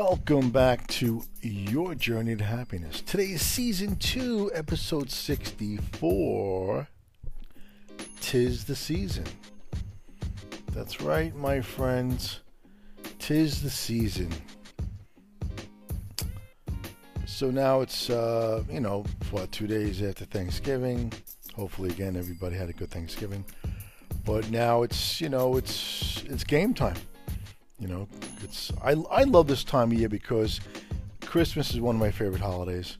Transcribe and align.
Welcome 0.00 0.50
back 0.50 0.86
to 0.86 1.24
Your 1.42 1.96
Journey 1.96 2.36
to 2.36 2.44
Happiness. 2.44 3.00
Today 3.00 3.32
is 3.32 3.42
season 3.42 3.96
2, 3.96 4.52
episode 4.54 5.10
64. 5.10 6.86
Tis 8.20 8.64
the 8.64 8.76
season. 8.76 9.24
That's 10.72 11.00
right, 11.00 11.34
my 11.34 11.60
friends. 11.60 12.42
Tis 13.18 13.60
the 13.60 13.70
season. 13.70 14.30
So 17.26 17.50
now 17.50 17.80
it's, 17.80 18.08
uh, 18.08 18.62
you 18.70 18.78
know, 18.78 19.04
what, 19.32 19.50
two 19.50 19.66
days 19.66 20.00
after 20.00 20.26
Thanksgiving. 20.26 21.12
Hopefully, 21.56 21.90
again, 21.90 22.16
everybody 22.16 22.54
had 22.54 22.68
a 22.68 22.72
good 22.72 22.92
Thanksgiving. 22.92 23.44
But 24.24 24.48
now 24.48 24.84
it's, 24.84 25.20
you 25.20 25.28
know, 25.28 25.56
it's 25.56 26.22
it's 26.28 26.44
game 26.44 26.72
time. 26.72 26.98
You 27.78 27.86
know, 27.86 28.08
it's 28.42 28.72
I, 28.82 28.92
I 29.10 29.22
love 29.22 29.46
this 29.46 29.62
time 29.62 29.92
of 29.92 29.98
year 29.98 30.08
because 30.08 30.60
Christmas 31.20 31.70
is 31.70 31.80
one 31.80 31.94
of 31.94 32.00
my 32.00 32.10
favorite 32.10 32.40
holidays. 32.40 32.98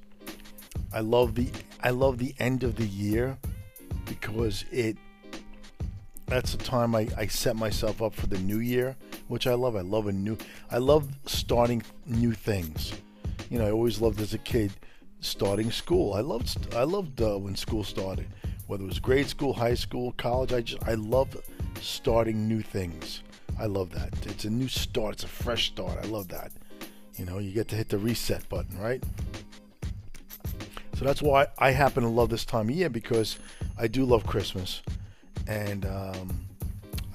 I 0.93 1.01
love 1.01 1.35
the 1.35 1.51
I 1.83 1.91
love 1.91 2.19
the 2.19 2.35
end 2.39 2.63
of 2.63 2.77
the 2.77 2.87
year 2.87 3.37
because 4.07 4.65
it 4.71 4.97
that's 6.27 6.53
the 6.53 6.63
time 6.63 6.95
I, 6.95 7.09
I 7.17 7.27
set 7.27 7.57
myself 7.57 8.03
up 8.03 8.15
for 8.15 8.27
the 8.27 8.39
new 8.39 8.59
year, 8.59 8.97
which 9.29 9.47
I 9.47 9.55
love. 9.55 9.77
I 9.77 9.81
love 9.81 10.07
a 10.07 10.13
new 10.13 10.37
I 10.71 10.79
love 10.79 11.09
starting 11.27 11.83
new 12.07 12.33
things. 12.33 12.93
You 13.51 13.59
know, 13.59 13.67
I 13.67 13.71
always 13.73 14.01
loved 14.01 14.21
as 14.21 14.35
a 14.35 14.39
kid 14.39 14.73
starting 15.21 15.73
school. 15.73 16.15
I 16.15 16.21
loved 16.21 16.73
I 16.75 16.85
loved 16.85 17.21
uh, 17.21 17.37
when 17.37 17.57
school 17.57 17.83
started, 17.83 18.29
whether 18.69 18.85
it 18.85 18.89
was 18.89 19.01
grade 19.01 19.27
school, 19.29 19.55
high 19.55 19.75
school, 19.75 20.13
college. 20.13 20.53
I 20.53 20.61
just 20.61 20.83
I 20.85 20.95
love 20.95 21.37
starting 21.81 22.47
new 22.47 22.63
things. 22.63 23.23
I 23.59 23.67
love 23.67 23.91
that. 23.91 24.27
It's 24.27 24.45
a 24.45 24.51
new 24.51 24.69
start. 24.69 25.15
It's 25.15 25.25
a 25.25 25.29
fresh 25.29 25.69
start. 25.69 25.99
I 26.03 26.07
love 26.07 26.29
that. 26.29 26.53
You 27.17 27.25
know, 27.25 27.39
you 27.39 27.51
get 27.51 27.69
to 27.69 27.77
hit 27.77 27.89
the 27.89 27.99
reset 27.99 28.49
button, 28.49 28.79
right? 28.79 29.03
So 30.95 31.05
that's 31.05 31.23
why 31.23 31.47
I 31.59 31.71
happen 31.71 32.03
to 32.03 32.09
love 32.09 32.29
this 32.29 32.45
time 32.45 32.69
of 32.69 32.75
year 32.75 32.89
because 32.89 33.39
I 33.79 33.87
do 33.89 34.05
love 34.05 34.27
Christmas, 34.27 34.83
and 35.47 35.87
um, 35.87 36.47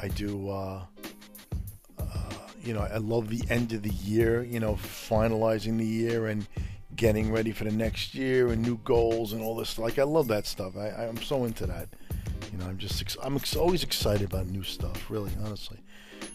I 0.01 0.07
do. 0.09 0.49
Uh, 0.49 0.81
uh, 1.99 2.33
you 2.63 2.73
know, 2.73 2.81
I 2.81 2.97
love 2.97 3.29
the 3.29 3.41
end 3.49 3.73
of 3.73 3.83
the 3.83 3.89
year. 3.89 4.43
You 4.43 4.59
know, 4.59 4.73
finalizing 4.75 5.77
the 5.77 5.85
year 5.85 6.27
and 6.27 6.47
getting 6.95 7.31
ready 7.31 7.51
for 7.51 7.63
the 7.63 7.71
next 7.71 8.13
year 8.13 8.49
and 8.49 8.61
new 8.61 8.77
goals 8.83 9.33
and 9.33 9.41
all 9.41 9.55
this. 9.55 9.77
Like 9.77 9.99
I 9.99 10.03
love 10.03 10.27
that 10.27 10.45
stuff. 10.45 10.77
I, 10.77 10.89
I'm 10.89 11.21
so 11.21 11.45
into 11.45 11.65
that. 11.67 11.89
You 12.51 12.59
know, 12.59 12.65
I'm 12.65 12.77
just 12.77 13.17
I'm 13.21 13.39
always 13.57 13.83
excited 13.83 14.27
about 14.27 14.47
new 14.47 14.63
stuff. 14.63 15.09
Really, 15.09 15.31
honestly. 15.43 15.79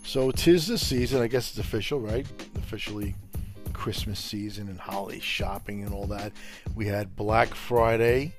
So 0.04 0.30
tis 0.30 0.66
the 0.66 0.78
season. 0.78 1.20
I 1.20 1.26
guess 1.26 1.50
it's 1.50 1.58
official, 1.58 2.00
right? 2.00 2.26
Officially 2.56 3.14
Christmas 3.72 4.18
season 4.18 4.68
and 4.68 4.78
holiday 4.78 5.20
shopping 5.20 5.84
and 5.84 5.94
all 5.94 6.06
that. 6.08 6.32
We 6.74 6.86
had 6.86 7.14
Black 7.14 7.54
Friday. 7.54 8.34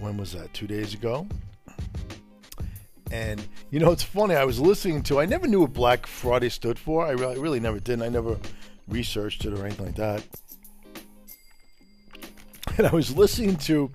When 0.00 0.16
was 0.16 0.32
that? 0.32 0.52
Two 0.54 0.66
days 0.66 0.94
ago. 0.94 1.26
And 3.10 3.46
you 3.70 3.78
know, 3.78 3.92
it's 3.92 4.02
funny. 4.02 4.34
I 4.34 4.44
was 4.44 4.58
listening 4.58 5.02
to. 5.04 5.20
I 5.20 5.26
never 5.26 5.46
knew 5.46 5.60
what 5.60 5.72
Black 5.72 6.06
Friday 6.06 6.48
stood 6.48 6.78
for. 6.78 7.06
I 7.06 7.10
really, 7.10 7.38
really 7.38 7.60
never 7.60 7.78
did. 7.78 8.02
I 8.02 8.08
never 8.08 8.38
researched 8.88 9.44
it 9.44 9.52
or 9.52 9.64
anything 9.64 9.86
like 9.86 9.96
that. 9.96 10.24
And 12.76 12.88
I 12.88 12.90
was 12.90 13.14
listening 13.14 13.56
to 13.58 13.92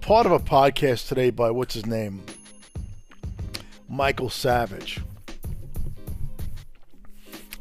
part 0.00 0.26
of 0.26 0.32
a 0.32 0.38
podcast 0.38 1.08
today 1.08 1.30
by 1.30 1.50
what's 1.50 1.74
his 1.74 1.86
name, 1.86 2.22
Michael 3.88 4.30
Savage 4.30 5.00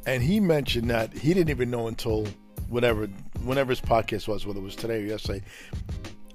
and 0.06 0.24
he 0.24 0.40
mentioned 0.40 0.90
that 0.90 1.14
he 1.14 1.34
didn't 1.34 1.50
even 1.50 1.70
know 1.70 1.88
until 1.88 2.28
whatever 2.70 3.08
whenever 3.44 3.72
his 3.72 3.82
podcast 3.82 4.28
was, 4.28 4.46
whether 4.46 4.60
it 4.60 4.64
was 4.64 4.76
today 4.76 5.04
or 5.04 5.06
yesterday. 5.06 5.44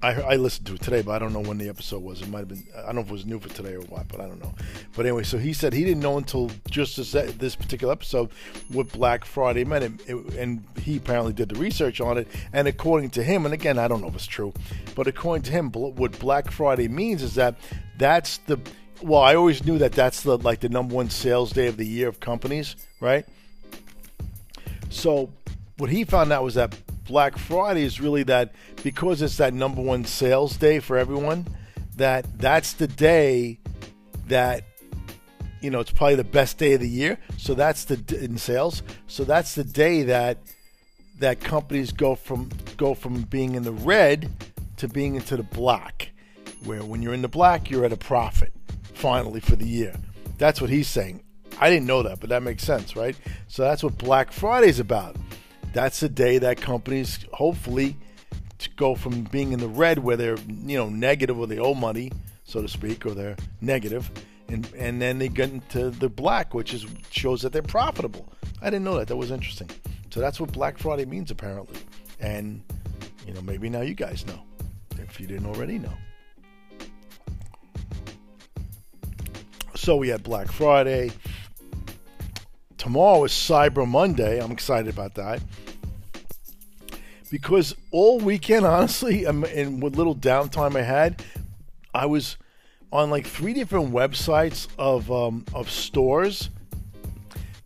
I, 0.00 0.12
I 0.12 0.36
listened 0.36 0.68
to 0.68 0.74
it 0.74 0.80
today, 0.80 1.02
but 1.02 1.10
I 1.10 1.18
don't 1.18 1.32
know 1.32 1.40
when 1.40 1.58
the 1.58 1.68
episode 1.68 2.04
was. 2.04 2.22
It 2.22 2.28
might 2.28 2.40
have 2.40 2.48
been 2.48 2.62
I 2.76 2.86
don't 2.86 2.96
know 2.96 3.00
if 3.00 3.08
it 3.08 3.12
was 3.12 3.26
new 3.26 3.40
for 3.40 3.48
today 3.48 3.74
or 3.74 3.80
what, 3.82 4.06
but 4.06 4.20
I 4.20 4.28
don't 4.28 4.40
know. 4.40 4.54
But 4.94 5.06
anyway, 5.06 5.24
so 5.24 5.38
he 5.38 5.52
said 5.52 5.72
he 5.72 5.84
didn't 5.84 6.02
know 6.02 6.18
until 6.18 6.50
just 6.70 6.96
this, 6.96 7.12
this 7.12 7.56
particular 7.56 7.92
episode 7.92 8.30
what 8.68 8.92
Black 8.92 9.24
Friday 9.24 9.64
meant, 9.64 10.00
it, 10.06 10.34
and 10.34 10.64
he 10.80 10.98
apparently 10.98 11.32
did 11.32 11.48
the 11.48 11.58
research 11.58 12.00
on 12.00 12.16
it. 12.16 12.28
And 12.52 12.68
according 12.68 13.10
to 13.10 13.24
him, 13.24 13.44
and 13.44 13.52
again 13.52 13.76
I 13.76 13.88
don't 13.88 14.00
know 14.00 14.08
if 14.08 14.14
it's 14.14 14.26
true, 14.26 14.52
but 14.94 15.08
according 15.08 15.42
to 15.44 15.50
him, 15.50 15.72
what 15.72 16.16
Black 16.20 16.52
Friday 16.52 16.86
means 16.86 17.22
is 17.22 17.34
that 17.34 17.56
that's 17.96 18.38
the 18.38 18.60
well, 19.02 19.20
I 19.20 19.36
always 19.36 19.64
knew 19.64 19.78
that 19.78 19.92
that's 19.92 20.22
the 20.22 20.38
like 20.38 20.60
the 20.60 20.68
number 20.68 20.94
one 20.94 21.10
sales 21.10 21.52
day 21.52 21.66
of 21.66 21.76
the 21.76 21.86
year 21.86 22.08
of 22.08 22.20
companies, 22.20 22.76
right? 23.00 23.26
So 24.90 25.30
what 25.78 25.90
he 25.90 26.04
found 26.04 26.32
out 26.32 26.44
was 26.44 26.54
that 26.54 26.76
Black 27.04 27.38
Friday 27.38 27.82
is 27.82 28.00
really 28.00 28.22
that 28.24 28.52
because 28.82 29.22
it's 29.22 29.38
that 29.38 29.54
number 29.54 29.80
one 29.80 30.04
sales 30.04 30.56
day 30.56 30.78
for 30.78 30.98
everyone, 30.98 31.46
that 31.96 32.26
that's 32.38 32.74
the 32.74 32.86
day 32.86 33.58
that 34.26 34.64
you 35.60 35.70
know 35.70 35.80
it's 35.80 35.90
probably 35.90 36.16
the 36.16 36.24
best 36.24 36.58
day 36.58 36.74
of 36.74 36.80
the 36.80 36.88
year. 36.88 37.18
So 37.38 37.54
that's 37.54 37.84
the 37.84 38.18
in 38.22 38.36
sales. 38.38 38.82
So 39.06 39.24
that's 39.24 39.54
the 39.54 39.64
day 39.64 40.02
that 40.04 40.38
that 41.18 41.40
companies 41.40 41.92
go 41.92 42.14
from 42.14 42.50
go 42.76 42.94
from 42.94 43.22
being 43.22 43.54
in 43.54 43.62
the 43.62 43.72
red 43.72 44.30
to 44.76 44.88
being 44.88 45.16
into 45.16 45.36
the 45.36 45.42
black. 45.42 46.10
Where 46.64 46.82
when 46.82 47.02
you're 47.02 47.14
in 47.14 47.22
the 47.22 47.28
black, 47.28 47.70
you're 47.70 47.84
at 47.84 47.92
a 47.92 47.96
profit 47.96 48.52
finally 48.94 49.40
for 49.40 49.56
the 49.56 49.66
year. 49.66 49.94
That's 50.38 50.60
what 50.60 50.70
he's 50.70 50.88
saying. 50.88 51.22
I 51.60 51.70
didn't 51.70 51.86
know 51.86 52.02
that, 52.02 52.20
but 52.20 52.28
that 52.30 52.42
makes 52.42 52.62
sense, 52.62 52.94
right? 52.94 53.16
So 53.48 53.62
that's 53.62 53.82
what 53.82 53.98
Black 53.98 54.32
Friday 54.32 54.68
is 54.68 54.80
about. 54.80 55.16
That's 55.72 56.00
the 56.00 56.08
day 56.08 56.38
that 56.38 56.60
companies 56.60 57.24
hopefully 57.32 57.96
to 58.58 58.70
go 58.70 58.94
from 58.94 59.22
being 59.24 59.52
in 59.52 59.60
the 59.60 59.68
red 59.68 59.98
where 59.98 60.16
they're 60.16 60.38
you 60.48 60.76
know 60.76 60.88
negative 60.88 61.38
or 61.38 61.46
they 61.46 61.58
owe 61.58 61.74
money, 61.74 62.12
so 62.44 62.62
to 62.62 62.68
speak, 62.68 63.06
or 63.06 63.10
they're 63.10 63.36
negative, 63.60 64.10
and 64.48 64.68
and 64.76 65.00
then 65.00 65.18
they 65.18 65.28
get 65.28 65.50
into 65.50 65.90
the 65.90 66.08
black, 66.08 66.54
which 66.54 66.74
is 66.74 66.86
shows 67.10 67.42
that 67.42 67.52
they're 67.52 67.62
profitable. 67.62 68.32
I 68.62 68.70
didn't 68.70 68.84
know 68.84 68.98
that. 68.98 69.08
That 69.08 69.16
was 69.16 69.30
interesting. 69.30 69.70
So 70.10 70.20
that's 70.20 70.40
what 70.40 70.52
Black 70.52 70.78
Friday 70.78 71.04
means 71.04 71.30
apparently, 71.30 71.78
and 72.18 72.62
you 73.26 73.34
know 73.34 73.42
maybe 73.42 73.68
now 73.68 73.82
you 73.82 73.94
guys 73.94 74.26
know 74.26 74.42
if 74.98 75.20
you 75.20 75.26
didn't 75.26 75.46
already 75.46 75.78
know. 75.78 75.94
So 79.74 79.96
we 79.96 80.08
had 80.08 80.22
Black 80.22 80.50
Friday 80.50 81.12
tomorrow 82.78 83.24
is 83.24 83.32
Cyber 83.32 83.86
Monday. 83.86 84.40
I'm 84.40 84.52
excited 84.52 84.88
about 84.88 85.14
that. 85.16 85.42
Because 87.30 87.74
all 87.90 88.18
weekend, 88.18 88.64
honestly, 88.64 89.24
and 89.26 89.82
with 89.82 89.96
little 89.96 90.16
downtime 90.16 90.76
I 90.76 90.82
had, 90.82 91.22
I 91.92 92.06
was 92.06 92.38
on 92.90 93.10
like 93.10 93.26
three 93.26 93.52
different 93.52 93.92
websites 93.92 94.66
of 94.78 95.12
um, 95.12 95.44
of 95.52 95.68
stores 95.68 96.48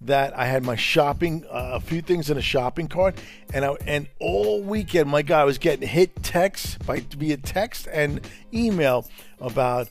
that 0.01 0.37
I 0.37 0.47
had 0.47 0.65
my 0.65 0.75
shopping, 0.75 1.45
uh, 1.49 1.73
a 1.75 1.81
few 1.81 2.03
things 2.03 2.29
in 2.29 2.37
a 2.37 2.43
shopping 2.43 2.89
cart, 2.89 3.17
and 3.55 3.65
I, 3.65 3.77
and 3.87 4.09
all 4.19 4.61
weekend, 4.61 5.09
my 5.09 5.25
I 5.29 5.45
was 5.45 5.59
getting 5.59 5.87
hit 5.87 6.23
texts 6.25 6.77
by 6.85 7.01
via 7.11 7.37
text 7.37 7.87
and 7.93 8.21
email 8.53 9.07
about 9.41 9.89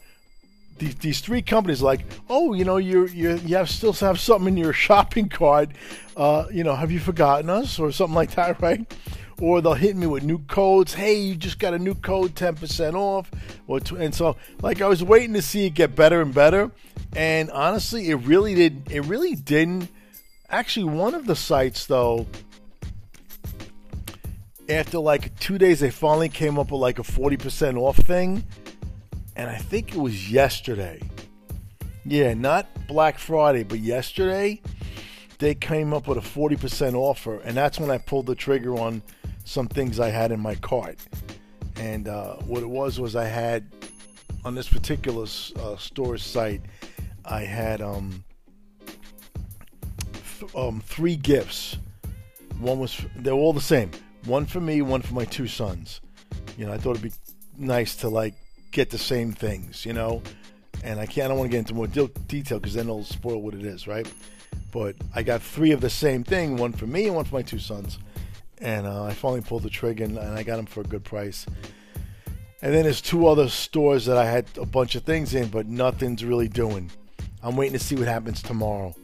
these, 0.81 0.95
these 0.95 1.19
three 1.21 1.43
companies 1.43 1.81
like, 1.83 2.01
oh, 2.27 2.53
you 2.53 2.65
know, 2.65 2.77
you 2.77 3.05
you 3.07 3.35
you 3.45 3.55
have 3.55 3.69
still 3.69 3.93
have 3.93 4.19
something 4.19 4.47
in 4.47 4.57
your 4.57 4.73
shopping 4.87 5.29
cart. 5.29 5.69
Uh, 6.17 6.45
you 6.51 6.63
know, 6.63 6.75
have 6.75 6.91
you 6.91 6.99
forgotten 6.99 7.49
us 7.49 7.79
or 7.79 7.91
something 7.91 8.15
like 8.15 8.31
that, 8.31 8.61
right? 8.61 8.91
Or 9.39 9.61
they'll 9.61 9.73
hit 9.73 9.95
me 9.95 10.07
with 10.07 10.23
new 10.23 10.39
codes. 10.39 10.93
Hey, 10.93 11.19
you 11.19 11.35
just 11.35 11.59
got 11.59 11.73
a 11.73 11.79
new 11.79 11.95
code, 11.95 12.35
ten 12.35 12.55
percent 12.55 12.95
off. 12.95 13.29
Or 13.67 13.79
and 13.97 14.13
so, 14.13 14.35
like, 14.61 14.81
I 14.81 14.87
was 14.87 15.03
waiting 15.03 15.33
to 15.35 15.41
see 15.41 15.67
it 15.67 15.71
get 15.71 15.95
better 15.95 16.21
and 16.21 16.33
better. 16.33 16.71
And 17.16 17.49
honestly, 17.51 18.09
it 18.09 18.16
really 18.16 18.55
didn't. 18.55 18.91
It 18.91 19.01
really 19.01 19.35
didn't. 19.35 19.87
Actually, 20.49 20.85
one 20.85 21.13
of 21.13 21.27
the 21.27 21.35
sites 21.35 21.85
though, 21.85 22.25
after 24.67 24.97
like 24.97 25.37
two 25.39 25.57
days, 25.57 25.79
they 25.79 25.91
finally 25.91 26.29
came 26.29 26.57
up 26.57 26.72
with 26.72 26.81
like 26.81 26.97
a 26.97 27.03
forty 27.03 27.37
percent 27.37 27.77
off 27.77 27.97
thing 27.97 28.43
and 29.35 29.49
I 29.49 29.57
think 29.57 29.93
it 29.93 29.99
was 29.99 30.31
yesterday. 30.31 31.01
Yeah, 32.05 32.33
not 32.33 32.67
Black 32.87 33.19
Friday, 33.19 33.63
but 33.63 33.79
yesterday 33.79 34.61
they 35.39 35.55
came 35.55 35.93
up 35.93 36.07
with 36.07 36.17
a 36.17 36.22
40% 36.22 36.93
offer, 36.93 37.39
and 37.39 37.55
that's 37.55 37.79
when 37.79 37.89
I 37.89 37.97
pulled 37.97 38.25
the 38.28 38.35
trigger 38.35 38.75
on 38.75 39.01
some 39.43 39.67
things 39.67 39.99
I 39.99 40.09
had 40.09 40.31
in 40.31 40.39
my 40.39 40.55
cart. 40.55 40.99
And 41.78 42.07
uh, 42.07 42.35
what 42.37 42.61
it 42.61 42.69
was 42.69 42.99
was 42.99 43.16
I 43.16 43.25
had 43.25 43.66
on 44.45 44.55
this 44.55 44.67
particular 44.67 45.23
uh, 45.23 45.77
store 45.77 46.17
site, 46.17 46.61
I 47.25 47.41
had 47.41 47.81
um, 47.81 48.23
th- 50.39 50.55
um, 50.55 50.81
three 50.81 51.16
gifts. 51.16 51.77
One 52.59 52.79
was 52.79 53.03
they're 53.17 53.34
all 53.34 53.53
the 53.53 53.61
same. 53.61 53.91
One 54.25 54.45
for 54.45 54.59
me, 54.59 54.81
one 54.81 55.01
for 55.01 55.13
my 55.13 55.25
two 55.25 55.47
sons. 55.47 56.01
You 56.57 56.66
know, 56.66 56.73
I 56.73 56.77
thought 56.77 56.91
it'd 56.91 57.03
be 57.03 57.11
nice 57.57 57.95
to 57.97 58.09
like 58.09 58.35
get 58.72 58.90
the 58.90 58.97
same 58.97 59.32
things, 59.32 59.85
you 59.85 59.94
know. 59.94 60.22
And 60.84 61.00
I 61.00 61.06
can't. 61.06 61.26
I 61.26 61.28
don't 61.29 61.38
want 61.38 61.52
to 61.52 61.52
get 61.52 61.59
into 61.59 61.73
more 61.73 61.88
de- 61.88 62.08
detail 62.28 62.59
because 62.59 62.73
then 62.73 62.85
it'll 62.85 63.03
spoil 63.03 63.41
what 63.41 63.53
it 63.53 63.64
is, 63.64 63.88
right? 63.88 64.12
But 64.72 64.96
I 65.14 65.23
got 65.23 65.41
three 65.41 65.72
of 65.72 65.82
the 65.82 65.90
same 65.90 66.23
thing, 66.23 66.58
one 66.58 66.73
for 66.73 66.88
me 66.88 67.08
and 67.08 67.16
one 67.16 67.26
for 67.26 67.35
my 67.35 67.41
two 67.41 67.59
sons. 67.59 68.00
And 68.59 68.88
uh, 68.88 69.06
I 69.06 69.14
finally 69.14 69.41
pulled 69.41 69.64
the 69.64 69.70
trigger 69.70 70.03
and, 70.03 70.18
and 70.18 70.38
I 70.38 70.44
got 70.44 70.58
them 70.58 70.66
for 70.66 70.82
a 70.82 70.84
good 70.84 71.03
price. 71.03 71.46
And 72.62 72.73
then 72.73 72.84
there's 72.84 73.02
two 73.02 73.28
other 73.28 73.50
stores 73.50 74.06
that 74.06 74.18
I 74.18 74.26
had 74.26 74.46
a 74.58 74.66
bunch 74.66 74.96
of 74.96 75.03
things 75.03 75.34
in, 75.34 75.50
but 75.50 75.68
nothing's 75.68 76.23
really 76.23 76.47
doing. 76.47 76.91
I'm 77.41 77.56
waiting 77.56 77.78
to 77.78 77.84
see 77.84 77.96
what 77.96 78.08
happens 78.08 78.41
tomorrow. 78.41 78.96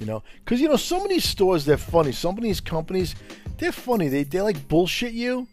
You 0.00 0.06
know, 0.06 0.22
because 0.44 0.60
you 0.60 0.68
know 0.68 0.76
some 0.76 1.02
of 1.02 1.08
these 1.08 1.24
stores 1.24 1.64
they're 1.64 1.76
funny. 1.76 2.12
Some 2.12 2.38
of 2.38 2.42
these 2.42 2.60
companies 2.60 3.14
they're 3.58 3.72
funny. 3.72 4.08
They 4.08 4.22
they 4.22 4.40
like 4.40 4.68
bullshit 4.68 5.12
you. 5.12 5.48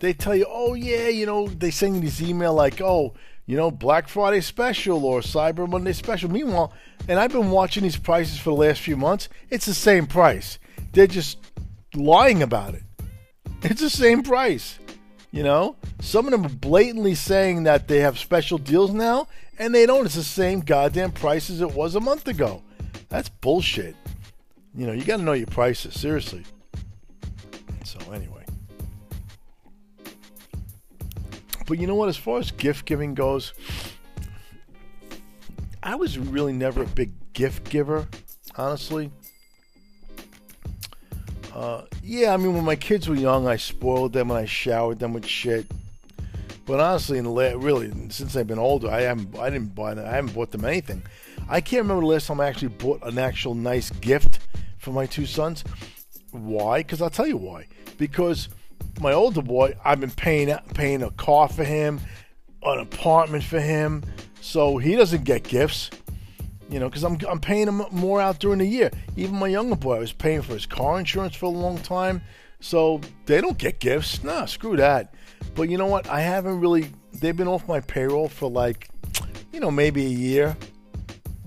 They 0.00 0.12
tell 0.12 0.36
you, 0.36 0.46
oh 0.48 0.74
yeah, 0.74 1.08
you 1.08 1.26
know, 1.26 1.48
they 1.48 1.70
send 1.70 2.02
this 2.02 2.22
email 2.22 2.54
like, 2.54 2.80
oh, 2.80 3.14
you 3.46 3.56
know, 3.56 3.70
Black 3.70 4.08
Friday 4.08 4.40
special 4.40 5.04
or 5.04 5.20
Cyber 5.20 5.68
Monday 5.68 5.92
special. 5.92 6.30
Meanwhile, 6.30 6.72
and 7.08 7.18
I've 7.18 7.32
been 7.32 7.50
watching 7.50 7.82
these 7.82 7.96
prices 7.96 8.38
for 8.38 8.50
the 8.50 8.56
last 8.56 8.80
few 8.80 8.96
months. 8.96 9.28
It's 9.50 9.66
the 9.66 9.74
same 9.74 10.06
price. 10.06 10.58
They're 10.92 11.06
just 11.06 11.38
lying 11.94 12.42
about 12.42 12.74
it. 12.74 12.82
It's 13.62 13.80
the 13.80 13.90
same 13.90 14.22
price. 14.22 14.78
You 15.30 15.42
know, 15.42 15.76
some 16.00 16.26
of 16.26 16.32
them 16.32 16.46
are 16.46 16.54
blatantly 16.54 17.14
saying 17.14 17.64
that 17.64 17.88
they 17.88 18.00
have 18.00 18.18
special 18.18 18.56
deals 18.56 18.92
now, 18.92 19.28
and 19.58 19.74
they 19.74 19.84
don't. 19.84 20.06
It's 20.06 20.14
the 20.14 20.22
same 20.22 20.60
goddamn 20.60 21.12
price 21.12 21.50
as 21.50 21.60
it 21.60 21.74
was 21.74 21.94
a 21.94 22.00
month 22.00 22.28
ago. 22.28 22.62
That's 23.08 23.28
bullshit. 23.28 23.96
You 24.74 24.86
know, 24.86 24.92
you 24.92 25.04
got 25.04 25.18
to 25.18 25.22
know 25.22 25.32
your 25.32 25.46
prices, 25.46 25.98
seriously. 25.98 26.44
So, 27.84 27.98
anyway. 28.12 28.37
But 31.68 31.78
you 31.78 31.86
know 31.86 31.94
what? 31.94 32.08
As 32.08 32.16
far 32.16 32.38
as 32.38 32.50
gift 32.50 32.86
giving 32.86 33.14
goes, 33.14 33.52
I 35.82 35.94
was 35.94 36.18
really 36.18 36.54
never 36.54 36.82
a 36.82 36.86
big 36.86 37.12
gift 37.34 37.68
giver, 37.68 38.08
honestly. 38.56 39.10
Uh, 41.54 41.82
yeah, 42.02 42.32
I 42.32 42.38
mean, 42.38 42.54
when 42.54 42.64
my 42.64 42.76
kids 42.76 43.08
were 43.08 43.14
young, 43.14 43.46
I 43.46 43.56
spoiled 43.56 44.14
them 44.14 44.30
and 44.30 44.38
I 44.38 44.46
showered 44.46 44.98
them 44.98 45.12
with 45.12 45.26
shit. 45.26 45.66
But 46.64 46.80
honestly, 46.80 47.18
in 47.18 47.24
the 47.24 47.30
la- 47.30 47.54
really 47.56 47.90
since 48.10 48.34
I've 48.34 48.46
been 48.46 48.58
older, 48.58 48.90
I 48.90 49.02
haven't 49.02 49.38
I 49.38 49.50
didn't 49.50 49.74
buy 49.74 49.92
I 49.92 50.16
haven't 50.16 50.34
bought 50.34 50.50
them 50.50 50.64
anything. 50.64 51.02
I 51.48 51.60
can't 51.60 51.82
remember 51.82 52.02
the 52.02 52.08
last 52.08 52.26
time 52.26 52.40
I 52.40 52.46
actually 52.46 52.68
bought 52.68 53.02
an 53.02 53.18
actual 53.18 53.54
nice 53.54 53.90
gift 53.90 54.40
for 54.78 54.92
my 54.92 55.06
two 55.06 55.24
sons. 55.24 55.64
Why? 56.30 56.80
Because 56.80 57.00
I'll 57.00 57.08
tell 57.08 57.26
you 57.26 57.38
why. 57.38 57.68
Because 57.96 58.50
my 59.00 59.12
older 59.12 59.42
boy, 59.42 59.76
I've 59.84 60.00
been 60.00 60.10
paying 60.10 60.54
paying 60.74 61.02
a 61.02 61.10
car 61.12 61.48
for 61.48 61.64
him, 61.64 62.00
an 62.62 62.80
apartment 62.80 63.44
for 63.44 63.60
him, 63.60 64.04
so 64.40 64.78
he 64.78 64.96
doesn't 64.96 65.24
get 65.24 65.44
gifts. 65.44 65.90
You 66.70 66.80
know, 66.80 66.88
because 66.88 67.04
I'm 67.04 67.18
I'm 67.28 67.40
paying 67.40 67.68
him 67.68 67.82
more 67.90 68.20
out 68.20 68.40
during 68.40 68.58
the 68.58 68.66
year. 68.66 68.90
Even 69.16 69.36
my 69.36 69.48
younger 69.48 69.76
boy, 69.76 69.96
I 69.96 69.98
was 70.00 70.12
paying 70.12 70.42
for 70.42 70.54
his 70.54 70.66
car 70.66 70.98
insurance 70.98 71.34
for 71.34 71.46
a 71.46 71.48
long 71.48 71.78
time, 71.78 72.20
so 72.60 73.00
they 73.26 73.40
don't 73.40 73.58
get 73.58 73.80
gifts. 73.80 74.22
Nah, 74.22 74.44
screw 74.44 74.76
that. 74.76 75.14
But 75.54 75.70
you 75.70 75.78
know 75.78 75.86
what? 75.86 76.08
I 76.08 76.20
haven't 76.20 76.60
really. 76.60 76.90
They've 77.14 77.36
been 77.36 77.48
off 77.48 77.66
my 77.66 77.80
payroll 77.80 78.28
for 78.28 78.50
like, 78.50 78.90
you 79.52 79.60
know, 79.60 79.70
maybe 79.70 80.04
a 80.06 80.10
year 80.10 80.56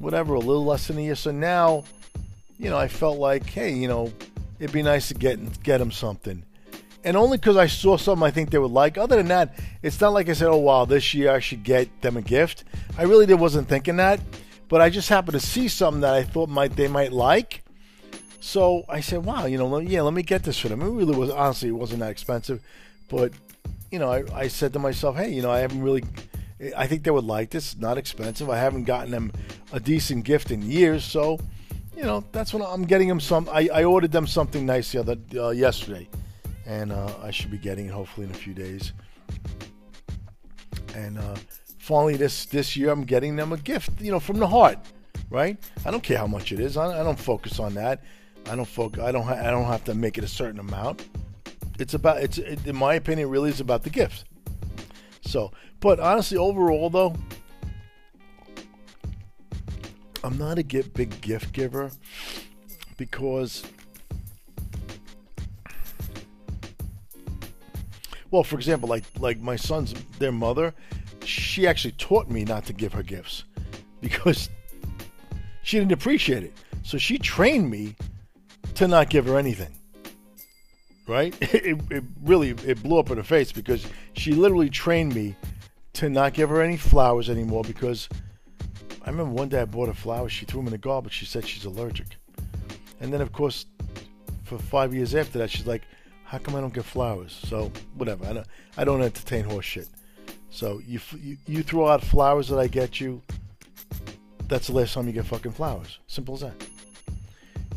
whatever, 0.02 0.34
a 0.34 0.40
little 0.40 0.66
less 0.66 0.88
than 0.88 0.98
a 0.98 1.02
year. 1.02 1.16
So 1.16 1.32
now, 1.32 1.84
you 2.58 2.70
know, 2.70 2.78
I 2.78 2.88
felt 2.88 3.20
like, 3.20 3.46
hey, 3.46 3.74
you 3.74 3.88
know, 3.88 4.12
it'd 4.60 4.74
be 4.74 4.82
nice 4.82 5.08
to 5.10 5.14
get 5.14 5.64
get 5.64 5.78
them 5.78 5.92
something. 5.92 6.44
And 7.04 7.18
only 7.18 7.38
because 7.38 7.58
I 7.58 7.68
saw 7.68 7.98
something 7.98 8.24
I 8.24 8.32
think 8.32 8.52
they 8.52 8.58
would 8.58 8.72
like. 8.72 8.98
Other 8.98 9.16
than 9.18 9.28
that, 9.30 9.58
it's 9.82 10.00
not 10.00 10.14
like 10.14 10.30
I 10.30 10.34
said, 10.34 10.50
oh, 10.50 10.58
wow, 10.58 10.86
this 10.86 11.14
year 11.14 11.32
I 11.32 11.40
should 11.40 11.64
get 11.64 12.02
them 12.02 12.18
a 12.18 12.22
gift. 12.22 12.64
I 12.98 13.04
really 13.04 13.26
did, 13.26 13.40
wasn't 13.40 13.68
thinking 13.68 13.98
that. 13.98 14.20
But 14.70 14.82
I 14.82 14.90
just 14.90 15.10
happened 15.10 15.34
to 15.34 15.46
see 15.46 15.68
something 15.68 16.02
that 16.02 16.14
I 16.14 16.24
thought 16.24 16.50
might 16.50 16.76
they 16.76 16.88
might 16.88 17.12
like. 17.12 17.64
So 18.40 18.84
I 18.88 19.02
said, 19.02 19.26
wow, 19.26 19.46
you 19.46 19.58
know, 19.58 19.80
yeah, 19.80 20.02
let 20.02 20.14
me 20.14 20.24
get 20.24 20.44
this 20.44 20.60
for 20.60 20.70
them. 20.70 20.82
It 20.82 20.90
really 20.90 21.16
was, 21.16 21.30
honestly, 21.30 21.70
it 21.70 21.74
wasn't 21.74 22.00
that 22.00 22.12
expensive. 22.12 22.62
But, 23.10 23.34
you 23.92 24.00
know, 24.00 24.12
I, 24.12 24.24
I 24.34 24.48
said 24.48 24.74
to 24.74 24.80
myself, 24.80 25.18
hey, 25.18 25.30
you 25.30 25.42
know, 25.42 25.52
I 25.52 25.60
haven't 25.60 25.82
really 25.82 26.04
I 26.78 26.88
think 26.88 27.04
they 27.04 27.12
would 27.12 27.26
like 27.26 27.50
this. 27.50 27.78
Not 27.78 27.98
expensive. 27.98 28.50
I 28.50 28.58
haven't 28.58 28.84
gotten 28.84 29.12
them 29.12 29.32
a 29.74 29.80
decent 29.80 30.26
gift 30.26 30.52
in 30.52 30.62
years, 30.62 31.04
so 31.04 31.40
you 31.96 32.04
know 32.04 32.24
that's 32.32 32.54
when 32.54 32.62
I'm 32.62 32.84
getting 32.84 33.08
them. 33.08 33.20
Some 33.20 33.50
I, 33.52 33.70
I 33.74 33.84
ordered 33.84 34.12
them 34.12 34.28
something 34.28 34.66
nice 34.66 34.92
the 34.92 35.00
other 35.00 35.18
uh, 35.36 35.50
yesterday, 35.50 36.08
and 36.72 36.94
uh, 36.94 37.14
I 37.22 37.32
should 37.32 37.52
be 37.52 37.58
getting 37.58 37.88
it 37.88 37.92
hopefully 37.92 38.26
in 38.26 38.32
a 38.32 38.36
few 38.36 38.54
days. 38.54 38.94
And 40.96 41.18
uh, 41.18 41.36
finally, 41.80 42.16
this 42.16 42.46
this 42.46 42.78
year 42.78 42.92
I'm 42.92 43.04
getting 43.04 43.36
them 43.36 43.52
a 43.52 43.58
gift, 43.58 43.90
you 44.00 44.10
know, 44.10 44.22
from 44.22 44.40
the 44.40 44.48
heart, 44.48 44.80
right? 45.30 45.58
I 45.86 45.92
don't 45.92 46.02
care 46.02 46.18
how 46.18 46.28
much 46.28 46.54
it 46.54 46.60
is. 46.62 46.78
I, 46.78 47.02
I 47.02 47.04
don't 47.04 47.20
focus 47.20 47.60
on 47.60 47.74
that. 47.74 48.04
I 48.50 48.56
don't 48.56 48.68
focus. 48.68 49.04
I 49.04 49.12
don't. 49.12 49.24
Ha- 49.24 49.42
I 49.48 49.52
don't 49.52 49.66
have 49.66 49.84
to 49.86 49.94
make 49.94 50.18
it 50.18 50.24
a 50.24 50.30
certain 50.30 50.60
amount. 50.60 51.08
It's 51.78 51.94
about. 51.94 52.24
It's 52.24 52.38
it, 52.38 52.66
in 52.66 52.76
my 52.76 52.94
opinion, 52.94 53.30
really 53.30 53.50
is 53.50 53.60
about 53.60 53.84
the 53.84 53.90
gift. 53.90 54.26
So, 55.22 55.52
but 55.82 56.00
honestly, 56.00 56.38
overall 56.38 56.90
though, 56.90 57.16
I'm 60.24 60.38
not 60.38 60.58
a 60.58 60.64
get 60.64 60.94
big 60.94 61.20
gift 61.20 61.52
giver 61.52 61.92
because 62.96 63.64
well, 68.32 68.44
for 68.44 68.56
example, 68.56 68.90
like 68.90 69.04
like 69.20 69.40
my 69.40 69.56
son's 69.56 69.94
their 70.18 70.32
mother, 70.32 70.74
she 71.24 71.68
actually 71.68 71.94
taught 71.94 72.30
me 72.30 72.44
not 72.44 72.66
to 72.66 72.74
give 72.74 72.94
her 72.94 73.04
gifts 73.04 73.44
because 74.02 74.50
she 75.64 75.78
didn't 75.78 75.92
appreciate 75.92 76.44
it. 76.44 76.54
So 76.84 76.98
she 76.98 77.18
trained 77.18 77.70
me 77.70 77.96
to 78.76 78.88
not 78.88 79.10
give 79.10 79.26
her 79.28 79.38
anything 79.38 79.74
right? 81.12 81.36
It, 81.54 81.80
it 81.92 82.04
really 82.24 82.52
it 82.66 82.82
blew 82.82 82.98
up 83.00 83.12
in 83.12 83.18
her 83.18 83.24
face 83.24 83.52
because 83.52 83.86
she 84.14 84.32
literally 84.34 84.70
trained 84.70 85.14
me 85.14 85.36
to 85.94 86.10
not 86.10 86.34
give 86.34 86.50
her 86.50 86.62
any 86.62 86.78
flowers 86.78 87.30
anymore 87.30 87.64
because 87.64 88.08
I 89.06 89.10
remember 89.10 89.34
one 89.34 89.50
day 89.50 89.62
I 89.62 89.66
bought 89.66 89.88
her 89.88 89.94
flowers, 89.94 90.32
she 90.32 90.46
threw 90.46 90.60
them 90.62 90.68
in 90.68 90.72
the 90.72 90.78
garbage. 90.78 91.14
She 91.14 91.26
said 91.26 91.46
she's 91.46 91.66
allergic, 91.66 92.08
and 93.00 93.12
then 93.12 93.22
of 93.22 93.32
course, 93.32 93.66
for 94.44 94.58
five 94.58 94.94
years 94.94 95.14
after 95.14 95.40
that, 95.40 95.50
she's 95.50 95.68
like, 95.68 95.84
"How 96.32 96.38
come 96.38 96.56
I 96.56 96.62
don't 96.62 96.74
get 96.74 96.86
flowers?" 96.86 97.40
So 97.50 97.72
whatever, 97.96 98.26
I 98.26 98.34
don't 98.34 98.48
I 98.78 98.84
don't 98.84 99.02
entertain 99.02 99.44
horse 99.44 99.66
shit. 99.66 99.90
So 100.50 100.82
you 100.88 101.00
you, 101.22 101.38
you 101.48 101.64
throw 101.64 101.88
out 101.88 102.04
flowers 102.04 102.48
that 102.50 102.60
I 102.60 102.68
get 102.68 103.00
you. 103.00 103.22
That's 104.48 104.68
the 104.68 104.74
last 104.74 104.94
time 104.94 105.08
you 105.08 105.14
get 105.14 105.26
fucking 105.26 105.54
flowers. 105.54 106.00
Simple 106.08 106.36
as 106.36 106.42
that. 106.42 106.68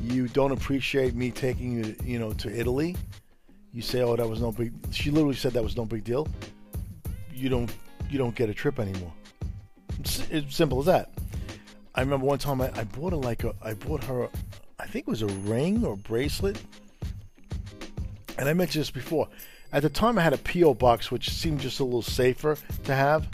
You 0.01 0.29
don't 0.29 0.53
appreciate 0.53 1.15
me 1.15 1.31
taking 1.31 1.85
you, 1.85 1.97
you 2.05 2.19
know, 2.19 2.33
to 2.35 2.49
Italy 2.51 2.97
you 3.75 3.83
say, 3.83 4.03
"Oh, 4.03 4.15
that 4.15 4.29
was 4.29 4.41
no 4.41 4.53
big." 4.53 4.73
She 4.93 5.11
literally 5.11 5.35
said 5.35 5.53
that 5.55 5.63
was 5.63 5.77
no 5.77 5.85
big 5.85 6.05
deal. 6.05 6.29
You 7.35 7.49
don't 7.49 7.75
you 8.09 8.19
don't 8.19 8.35
get 8.35 8.49
a 8.49 8.55
trip 8.55 8.79
anymore. 8.79 9.13
It's, 9.99 10.21
it's 10.31 10.55
simple 10.55 10.79
as 10.79 10.87
that. 10.87 11.11
I 11.95 12.01
remember 12.01 12.27
one 12.27 12.39
time 12.39 12.61
I, 12.61 12.71
I 12.75 12.85
bought 12.85 13.13
her 13.13 13.19
like 13.19 13.43
a 13.43 13.53
I 13.63 13.75
bought 13.75 14.05
her 14.05 14.29
I 14.79 14.87
think 14.87 15.09
it 15.09 15.11
was 15.11 15.23
a 15.23 15.27
ring 15.27 15.85
or 15.85 15.95
a 15.95 15.97
bracelet. 15.97 16.63
And 18.39 18.49
I 18.49 18.55
mentioned 18.55 18.81
this 18.81 18.91
before. 18.91 19.29
At 19.73 19.83
the 19.83 19.89
time 19.89 20.19
I 20.19 20.23
had 20.23 20.33
a 20.33 20.39
PO 20.39 20.75
box 20.75 21.11
which 21.11 21.31
seemed 21.31 21.61
just 21.61 21.81
a 21.81 21.85
little 21.85 22.03
safer 22.03 22.57
to 22.85 22.95
have. 22.95 23.27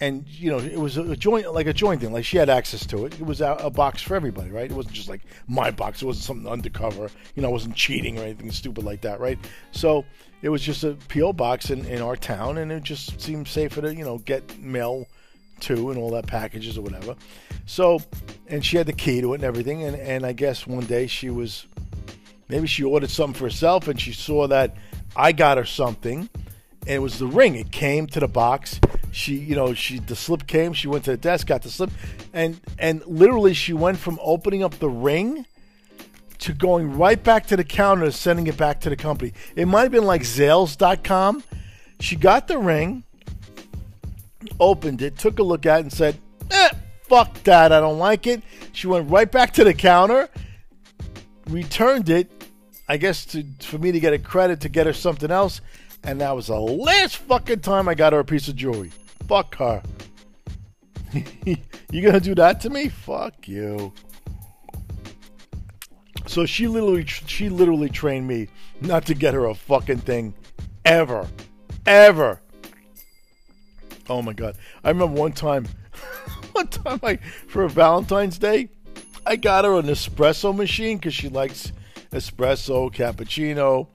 And 0.00 0.26
you 0.28 0.50
know 0.50 0.58
it 0.58 0.78
was 0.78 0.96
a 0.96 1.16
joint 1.16 1.52
like 1.52 1.66
a 1.66 1.72
joint 1.72 2.00
thing. 2.00 2.12
Like 2.12 2.24
she 2.24 2.36
had 2.36 2.48
access 2.48 2.84
to 2.86 3.06
it. 3.06 3.14
It 3.14 3.26
was 3.26 3.40
a, 3.40 3.52
a, 3.54 3.70
box 3.70 4.02
for 4.02 4.16
everybody 4.16 4.50
right? 4.50 4.70
It 4.70 4.74
wasn't 4.74 4.94
just 4.94 5.08
like 5.08 5.22
my 5.46 5.70
box. 5.70 6.02
It 6.02 6.06
wasn't 6.06 6.24
something 6.24 6.50
undercover. 6.50 7.10
You 7.34 7.42
know 7.42 7.48
i 7.48 7.52
wasn't 7.52 7.76
cheating 7.76 8.18
or 8.18 8.22
anything 8.22 8.50
stupid 8.50 8.84
like 8.84 9.00
that 9.02 9.20
right? 9.20 9.38
So 9.70 10.04
it 10.42 10.48
was 10.48 10.62
just 10.62 10.84
a 10.84 10.96
po 11.08 11.32
box 11.32 11.70
in, 11.70 11.84
in 11.86 12.02
our 12.02 12.16
town 12.16 12.58
and 12.58 12.70
it 12.70 12.82
just 12.82 13.20
seemed 13.20 13.48
safer 13.48 13.80
to 13.80 13.94
you 13.94 14.04
know 14.04 14.18
get 14.18 14.58
mail 14.58 15.06
to 15.60 15.90
and 15.90 15.98
all 15.98 16.10
that 16.10 16.26
packages 16.26 16.76
or 16.76 16.82
whatever. 16.82 17.14
So 17.66 18.00
and 18.48 18.64
she 18.64 18.76
had 18.76 18.86
the 18.86 18.92
key 18.92 19.20
to 19.20 19.32
it 19.32 19.36
and 19.36 19.44
everything. 19.44 19.84
And, 19.84 19.96
and 19.96 20.26
i 20.26 20.32
guess 20.32 20.66
one 20.66 20.86
day 20.86 21.06
she 21.06 21.30
was 21.30 21.66
maybe 22.48 22.66
she 22.66 22.84
ordered 22.84 23.10
something 23.10 23.38
for 23.38 23.44
herself 23.44 23.88
and 23.88 24.00
she 24.00 24.12
saw 24.12 24.46
that 24.48 24.76
i 25.16 25.32
got 25.32 25.58
her 25.58 25.64
something. 25.64 26.28
And 26.86 26.96
it 26.96 26.98
was 26.98 27.18
the 27.18 27.26
ring. 27.26 27.54
It 27.54 27.72
came 27.72 28.06
to 28.08 28.20
the 28.20 28.28
box. 28.28 28.78
She 29.10 29.36
you 29.36 29.54
know 29.54 29.72
she 29.72 30.00
the 30.00 30.16
slip 30.16 30.46
came. 30.46 30.72
She 30.74 30.88
went 30.88 31.04
to 31.04 31.12
the 31.12 31.16
desk 31.16 31.46
got 31.46 31.62
the 31.62 31.70
slip. 31.70 31.90
And 32.32 32.60
and 32.78 33.04
literally 33.06 33.54
she 33.54 33.72
went 33.72 33.98
from 33.98 34.18
opening 34.22 34.62
up 34.62 34.78
the 34.78 34.90
ring 34.90 35.46
to 36.38 36.52
going 36.52 36.98
right 36.98 37.22
back 37.22 37.46
to 37.46 37.56
the 37.56 37.64
counter 37.64 38.10
sending 38.10 38.46
it 38.48 38.56
back 38.56 38.80
to 38.82 38.90
the 38.90 38.96
company. 38.96 39.32
It 39.56 39.66
might 39.66 39.82
have 39.82 39.92
been 39.92 40.04
like 40.04 40.22
zales.com 40.22 41.42
she 42.00 42.16
got 42.16 42.48
the 42.48 42.58
ring 42.58 43.04
opened 44.60 45.00
it 45.00 45.16
took 45.16 45.38
a 45.38 45.42
look 45.42 45.64
at 45.64 45.78
it 45.78 45.82
and 45.84 45.92
said 45.92 46.18
eh, 46.50 46.70
fuck 47.02 47.42
that. 47.44 47.72
I 47.72 47.80
don't 47.80 47.98
like 47.98 48.26
it. 48.26 48.42
She 48.72 48.86
went 48.86 49.10
right 49.10 49.30
back 49.30 49.52
to 49.54 49.64
the 49.64 49.74
counter 49.74 50.28
returned 51.48 52.08
it 52.08 52.48
i 52.88 52.96
guess 52.96 53.24
to, 53.24 53.44
for 53.60 53.78
me 53.78 53.92
to 53.92 54.00
get 54.00 54.12
a 54.12 54.18
credit 54.18 54.60
to 54.60 54.68
get 54.68 54.86
her 54.86 54.92
something 54.92 55.30
else 55.30 55.60
and 56.04 56.20
that 56.20 56.36
was 56.36 56.48
the 56.48 56.60
last 56.60 57.16
fucking 57.16 57.60
time 57.60 57.88
I 57.88 57.94
got 57.94 58.12
her 58.12 58.18
a 58.18 58.24
piece 58.24 58.48
of 58.48 58.56
jewelry. 58.56 58.92
Fuck 59.26 59.56
her. 59.56 59.82
you 61.44 62.02
gonna 62.02 62.20
do 62.20 62.34
that 62.34 62.60
to 62.60 62.70
me? 62.70 62.90
Fuck 62.90 63.48
you. 63.48 63.92
So 66.26 66.44
she 66.44 66.68
literally, 66.68 67.06
she 67.06 67.48
literally 67.48 67.88
trained 67.88 68.26
me 68.26 68.48
not 68.80 69.06
to 69.06 69.14
get 69.14 69.34
her 69.34 69.46
a 69.46 69.54
fucking 69.54 69.98
thing, 69.98 70.34
ever, 70.84 71.26
ever. 71.86 72.40
Oh 74.10 74.20
my 74.20 74.34
god! 74.34 74.56
I 74.82 74.90
remember 74.90 75.18
one 75.18 75.32
time, 75.32 75.66
one 76.52 76.68
time, 76.68 77.00
like 77.02 77.22
for 77.22 77.66
Valentine's 77.68 78.38
Day, 78.38 78.68
I 79.26 79.36
got 79.36 79.64
her 79.64 79.74
an 79.74 79.86
espresso 79.86 80.54
machine 80.54 80.98
because 80.98 81.14
she 81.14 81.28
likes 81.28 81.72
espresso, 82.12 82.92
cappuccino, 82.92 83.88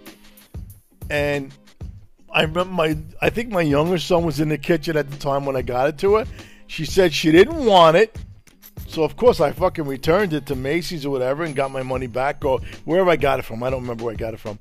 and 1.10 1.54
I 2.32 2.44
remember 2.44 2.74
my, 2.74 2.98
I 3.22 3.30
think 3.30 3.50
my 3.50 3.62
younger 3.62 3.98
son 3.98 4.24
was 4.24 4.40
in 4.40 4.50
the 4.50 4.58
kitchen 4.58 4.98
at 4.98 5.10
the 5.10 5.18
time 5.18 5.46
when 5.46 5.56
I 5.56 5.62
got 5.62 5.90
it 5.90 5.98
to 6.00 6.16
her. 6.16 6.26
She 6.68 6.86
said 6.86 7.14
she 7.14 7.32
didn't 7.32 7.66
want 7.66 7.98
it. 7.98 8.16
So 8.88 9.04
of 9.04 9.16
course 9.16 9.40
I 9.40 9.52
fucking 9.52 9.86
returned 9.86 10.34
it 10.34 10.46
to 10.48 10.56
Macy's 10.56 11.06
or 11.06 11.10
whatever 11.10 11.44
and 11.44 11.56
got 11.56 11.72
my 11.72 11.84
money 11.84 12.08
back 12.08 12.46
or 12.46 12.60
wherever 12.86 13.10
I 13.10 13.16
got 13.16 13.40
it 13.40 13.44
from. 13.44 13.64
I 13.64 13.70
don't 13.70 13.82
remember 13.82 14.06
where 14.06 14.14
I 14.14 14.18
got 14.18 14.34
it 14.34 14.40
from. 14.40 14.60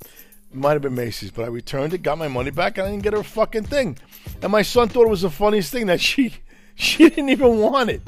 It 0.51 0.57
might 0.57 0.73
have 0.73 0.83
been 0.83 0.95
Macy's, 0.95 1.31
but 1.31 1.45
I 1.45 1.49
returned 1.49 1.93
it, 1.93 2.03
got 2.03 2.17
my 2.17 2.29
money 2.29 2.51
back, 2.51 2.79
and 2.79 2.87
I 2.87 2.91
didn't 2.91 3.03
get 3.03 3.13
her 3.13 3.21
a 3.21 3.25
fucking 3.25 3.65
thing. 3.65 3.99
And 4.41 4.51
my 4.51 4.63
son 4.63 4.89
thought 4.89 5.07
it 5.07 5.11
was 5.11 5.23
the 5.23 5.31
funniest 5.31 5.71
thing 5.71 5.87
that 5.87 6.01
she 6.01 6.35
she 6.75 7.09
didn't 7.09 7.29
even 7.29 7.59
want 7.59 7.91
it. 7.91 8.03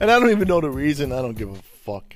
And 0.00 0.10
I 0.10 0.18
don't 0.18 0.30
even 0.30 0.48
know 0.48 0.60
the 0.60 0.70
reason. 0.70 1.12
I 1.12 1.22
don't 1.22 1.36
give 1.36 1.50
a 1.50 1.54
fuck. 1.54 2.14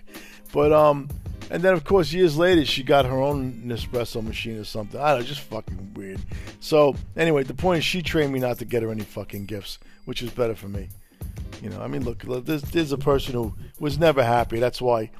But 0.52 0.72
um 0.72 1.08
and 1.52 1.62
then, 1.62 1.74
of 1.74 1.84
course, 1.84 2.14
years 2.14 2.38
later, 2.38 2.64
she 2.64 2.82
got 2.82 3.04
her 3.04 3.20
own 3.20 3.64
Nespresso 3.66 4.24
machine 4.24 4.58
or 4.58 4.64
something. 4.64 4.98
I 4.98 5.10
don't 5.10 5.20
know, 5.20 5.26
just 5.26 5.42
fucking 5.42 5.92
weird. 5.92 6.18
So, 6.60 6.96
anyway, 7.14 7.42
the 7.42 7.52
point 7.52 7.80
is, 7.80 7.84
she 7.84 8.00
trained 8.00 8.32
me 8.32 8.40
not 8.40 8.58
to 8.60 8.64
get 8.64 8.82
her 8.82 8.90
any 8.90 9.02
fucking 9.02 9.44
gifts, 9.44 9.78
which 10.06 10.22
is 10.22 10.30
better 10.30 10.54
for 10.54 10.68
me. 10.68 10.88
You 11.62 11.68
know, 11.68 11.82
I 11.82 11.88
mean, 11.88 12.04
look, 12.04 12.22
there's, 12.22 12.62
there's 12.62 12.92
a 12.92 12.96
person 12.96 13.34
who 13.34 13.54
was 13.78 13.98
never 13.98 14.24
happy. 14.24 14.60
That's 14.60 14.80
why, 14.80 15.10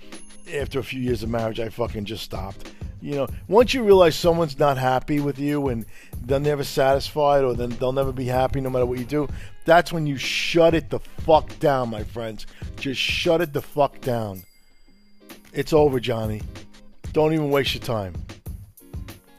after 0.55 0.79
a 0.79 0.83
few 0.83 1.03
years 1.03 1.23
of 1.23 1.29
marriage, 1.29 1.61
I 1.61 1.69
fucking 1.69 2.07
just 2.07 2.25
stopped. 2.25 2.73
You 3.03 3.17
know, 3.17 3.27
once 3.49 3.75
you 3.75 3.83
realize 3.83 4.15
someone's 4.15 4.57
not 4.61 4.79
happy 4.79 5.19
with 5.19 5.37
you 5.41 5.69
and 5.69 5.85
they're 6.25 6.39
never 6.39 6.63
satisfied 6.63 7.43
or 7.43 7.53
then 7.55 7.71
they'll 7.71 7.93
never 7.93 8.13
be 8.13 8.27
happy 8.27 8.61
no 8.61 8.71
matter 8.71 8.87
what 8.87 9.01
you 9.01 9.05
do, 9.05 9.27
that's 9.65 9.93
when 9.93 10.07
you 10.07 10.17
shut 10.17 10.73
it 10.73 10.89
the 10.89 11.01
fuck 11.01 11.59
down, 11.59 11.91
my 11.91 12.05
friends. 12.05 12.47
Just 12.77 13.01
shut 13.01 13.41
it 13.41 13.53
the 13.53 13.61
fuck 13.61 14.01
down. 14.03 14.45
It's 15.53 15.73
over, 15.73 15.99
Johnny. 15.99 16.43
Don't 17.13 17.33
even 17.33 17.51
waste 17.51 17.75
your 17.75 17.83
time. 17.83 18.15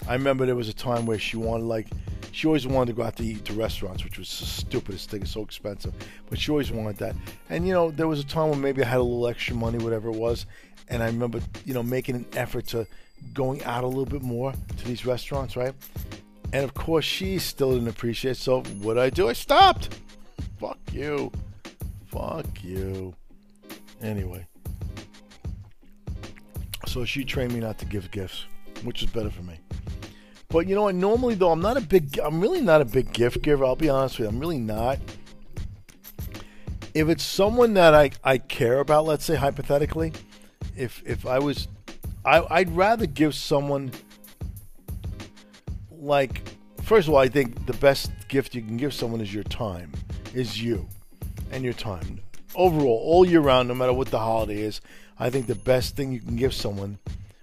I 0.09 0.13
remember 0.13 0.45
there 0.45 0.55
was 0.55 0.67
a 0.67 0.73
time 0.73 1.05
where 1.05 1.17
she 1.17 1.37
wanted, 1.37 1.63
like, 1.63 1.87
she 2.33 2.47
always 2.47 2.67
wanted 2.67 2.87
to 2.87 2.97
go 2.97 3.03
out 3.03 3.15
to 3.15 3.23
eat 3.23 3.45
to 3.45 3.53
restaurants, 3.53 4.03
which 4.03 4.17
was 4.17 4.27
the 4.27 4.45
stupidest 4.45 5.09
thing. 5.09 5.21
It's 5.21 5.31
so 5.31 5.41
expensive. 5.41 5.93
But 6.29 6.37
she 6.37 6.51
always 6.51 6.71
wanted 6.71 6.97
that. 6.97 7.15
And, 7.49 7.65
you 7.65 7.73
know, 7.73 7.91
there 7.91 8.09
was 8.09 8.19
a 8.19 8.25
time 8.25 8.49
when 8.49 8.59
maybe 8.59 8.83
I 8.83 8.87
had 8.87 8.99
a 8.99 9.03
little 9.03 9.27
extra 9.27 9.55
money, 9.55 9.77
whatever 9.77 10.09
it 10.09 10.15
was. 10.15 10.45
And 10.89 11.01
I 11.01 11.05
remember, 11.05 11.39
you 11.63 11.73
know, 11.73 11.83
making 11.83 12.15
an 12.15 12.25
effort 12.33 12.67
to 12.67 12.85
going 13.33 13.63
out 13.63 13.83
a 13.83 13.87
little 13.87 14.05
bit 14.05 14.21
more 14.21 14.53
to 14.77 14.85
these 14.85 15.05
restaurants, 15.05 15.55
right? 15.55 15.73
And 16.51 16.63
of 16.63 16.73
course, 16.73 17.05
she 17.05 17.39
still 17.39 17.73
didn't 17.73 17.87
appreciate. 17.87 18.37
So 18.37 18.61
what 18.81 18.97
I 18.97 19.09
do? 19.09 19.27
I 19.29 19.33
stopped. 19.33 19.99
Fuck 20.59 20.77
you. 20.91 21.31
Fuck 22.07 22.63
you. 22.63 23.15
Anyway. 24.01 24.45
So 26.85 27.05
she 27.05 27.23
trained 27.23 27.53
me 27.53 27.59
not 27.59 27.79
to 27.79 27.85
give 27.85 28.11
gifts, 28.11 28.45
which 28.83 29.01
is 29.01 29.09
better 29.09 29.31
for 29.31 29.41
me. 29.41 29.59
But 30.49 30.67
you 30.67 30.75
know 30.75 30.83
what? 30.83 30.93
Normally, 30.93 31.33
though, 31.33 31.49
I'm 31.49 31.61
not 31.61 31.77
a 31.77 31.81
big. 31.81 32.19
I'm 32.19 32.39
really 32.39 32.61
not 32.61 32.79
a 32.81 32.85
big 32.85 33.11
gift 33.11 33.41
giver. 33.41 33.65
I'll 33.65 33.75
be 33.75 33.89
honest 33.89 34.19
with 34.19 34.27
you. 34.27 34.29
I'm 34.29 34.39
really 34.39 34.59
not. 34.59 34.99
If 36.93 37.09
it's 37.09 37.23
someone 37.23 37.73
that 37.73 37.95
I, 37.95 38.11
I 38.23 38.37
care 38.37 38.79
about, 38.79 39.05
let's 39.05 39.25
say 39.25 39.33
hypothetically, 39.33 40.13
if 40.77 41.01
if 41.07 41.25
I 41.25 41.39
was, 41.39 41.67
I, 42.25 42.45
I'd 42.49 42.75
rather 42.75 43.05
give 43.05 43.35
someone 43.35 43.91
like. 45.91 46.41
First 46.83 47.07
of 47.07 47.13
all, 47.13 47.19
I 47.19 47.29
think 47.29 47.65
the 47.65 47.73
best 47.73 48.11
gift 48.27 48.53
you 48.53 48.61
can 48.61 48.75
give 48.75 48.93
someone 48.93 49.21
is 49.21 49.33
your 49.33 49.45
time, 49.45 49.91
is 50.33 50.61
you, 50.61 50.85
and 51.51 51.63
your 51.63 51.73
time. 51.73 52.19
Overall, 52.55 52.99
all 53.01 53.25
year 53.25 53.39
round, 53.39 53.69
no 53.69 53.73
matter 53.73 53.93
what 53.93 54.09
the 54.09 54.19
holiday 54.19 54.61
is, 54.61 54.81
I 55.17 55.29
think 55.29 55.47
the 55.47 55.55
best 55.55 55.95
thing 55.95 56.11
you 56.11 56.19
can 56.19 56.35
give 56.35 56.53
someone, 56.53 56.99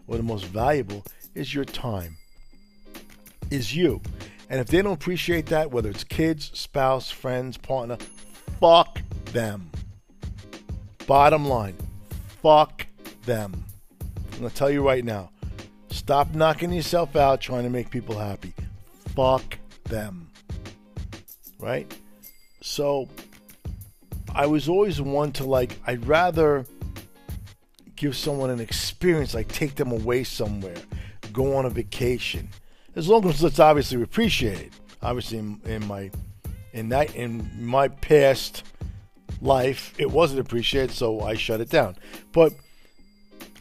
or 0.07 0.19
the 0.19 0.23
most 0.23 0.45
valuable, 0.45 1.05
is 1.35 1.55
your 1.55 1.65
time, 1.65 2.19
is 3.51 3.75
you. 3.75 4.03
And 4.51 4.61
if 4.61 4.67
they 4.67 4.83
don't 4.83 4.93
appreciate 4.93 5.47
that, 5.47 5.71
whether 5.71 5.89
it's 5.89 6.05
kids, 6.05 6.51
spouse, 6.53 7.11
friends, 7.11 7.57
partner, 7.57 7.97
fuck 8.61 9.01
them. 9.27 9.71
Bottom 11.07 11.47
line, 11.47 11.77
fuck 12.43 12.87
them. 13.25 13.65
I'm 14.41 14.45
going 14.45 14.53
to 14.53 14.57
tell 14.57 14.71
you 14.71 14.83
right 14.83 15.05
now 15.05 15.29
stop 15.91 16.35
knocking 16.35 16.73
yourself 16.73 17.15
out 17.15 17.43
trying 17.43 17.65
to 17.65 17.69
make 17.69 17.91
people 17.91 18.17
happy. 18.17 18.55
Fuck 19.15 19.59
them. 19.85 20.31
Right? 21.59 21.93
So, 22.63 23.07
I 24.35 24.47
was 24.47 24.67
always 24.67 24.99
one 24.99 25.33
to 25.33 25.45
like, 25.45 25.79
I'd 25.87 26.07
rather 26.07 26.65
give 27.97 28.17
someone 28.17 28.49
an 28.49 28.61
experience, 28.61 29.35
like 29.35 29.49
take 29.49 29.75
them 29.75 29.93
away 29.93 30.25
somewhere, 30.25 30.77
go 31.35 31.55
on 31.57 31.67
a 31.67 31.71
vacation. 31.71 32.49
As 32.97 33.09
long 33.09 33.29
as 33.29 33.45
it's 33.45 33.59
obviously 33.59 34.01
appreciated. 34.01 34.73
Obviously, 35.03 35.37
in, 35.37 35.61
in 35.67 35.87
my 35.87 36.11
in 36.73 36.89
that 36.89 37.15
in 37.15 37.47
my 37.63 37.89
past 37.89 38.65
life, 39.43 39.93
it 39.99 40.11
wasn't 40.11 40.41
appreciated, 40.41 40.93
so 40.93 41.21
I 41.21 41.35
shut 41.35 41.61
it 41.61 41.69
down. 41.69 41.97
But 42.33 42.55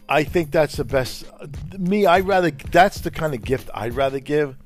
I 0.10 0.24
think 0.24 0.50
that's 0.50 0.76
the 0.76 0.84
best. 0.84 1.26
Me, 1.78 2.08
I 2.08 2.22
rather 2.22 2.50
that's 2.50 3.02
the 3.02 3.12
kind 3.12 3.36
of 3.36 3.44
gift 3.44 3.70
I'd 3.76 3.94
rather 3.94 4.20
give. 4.20 4.58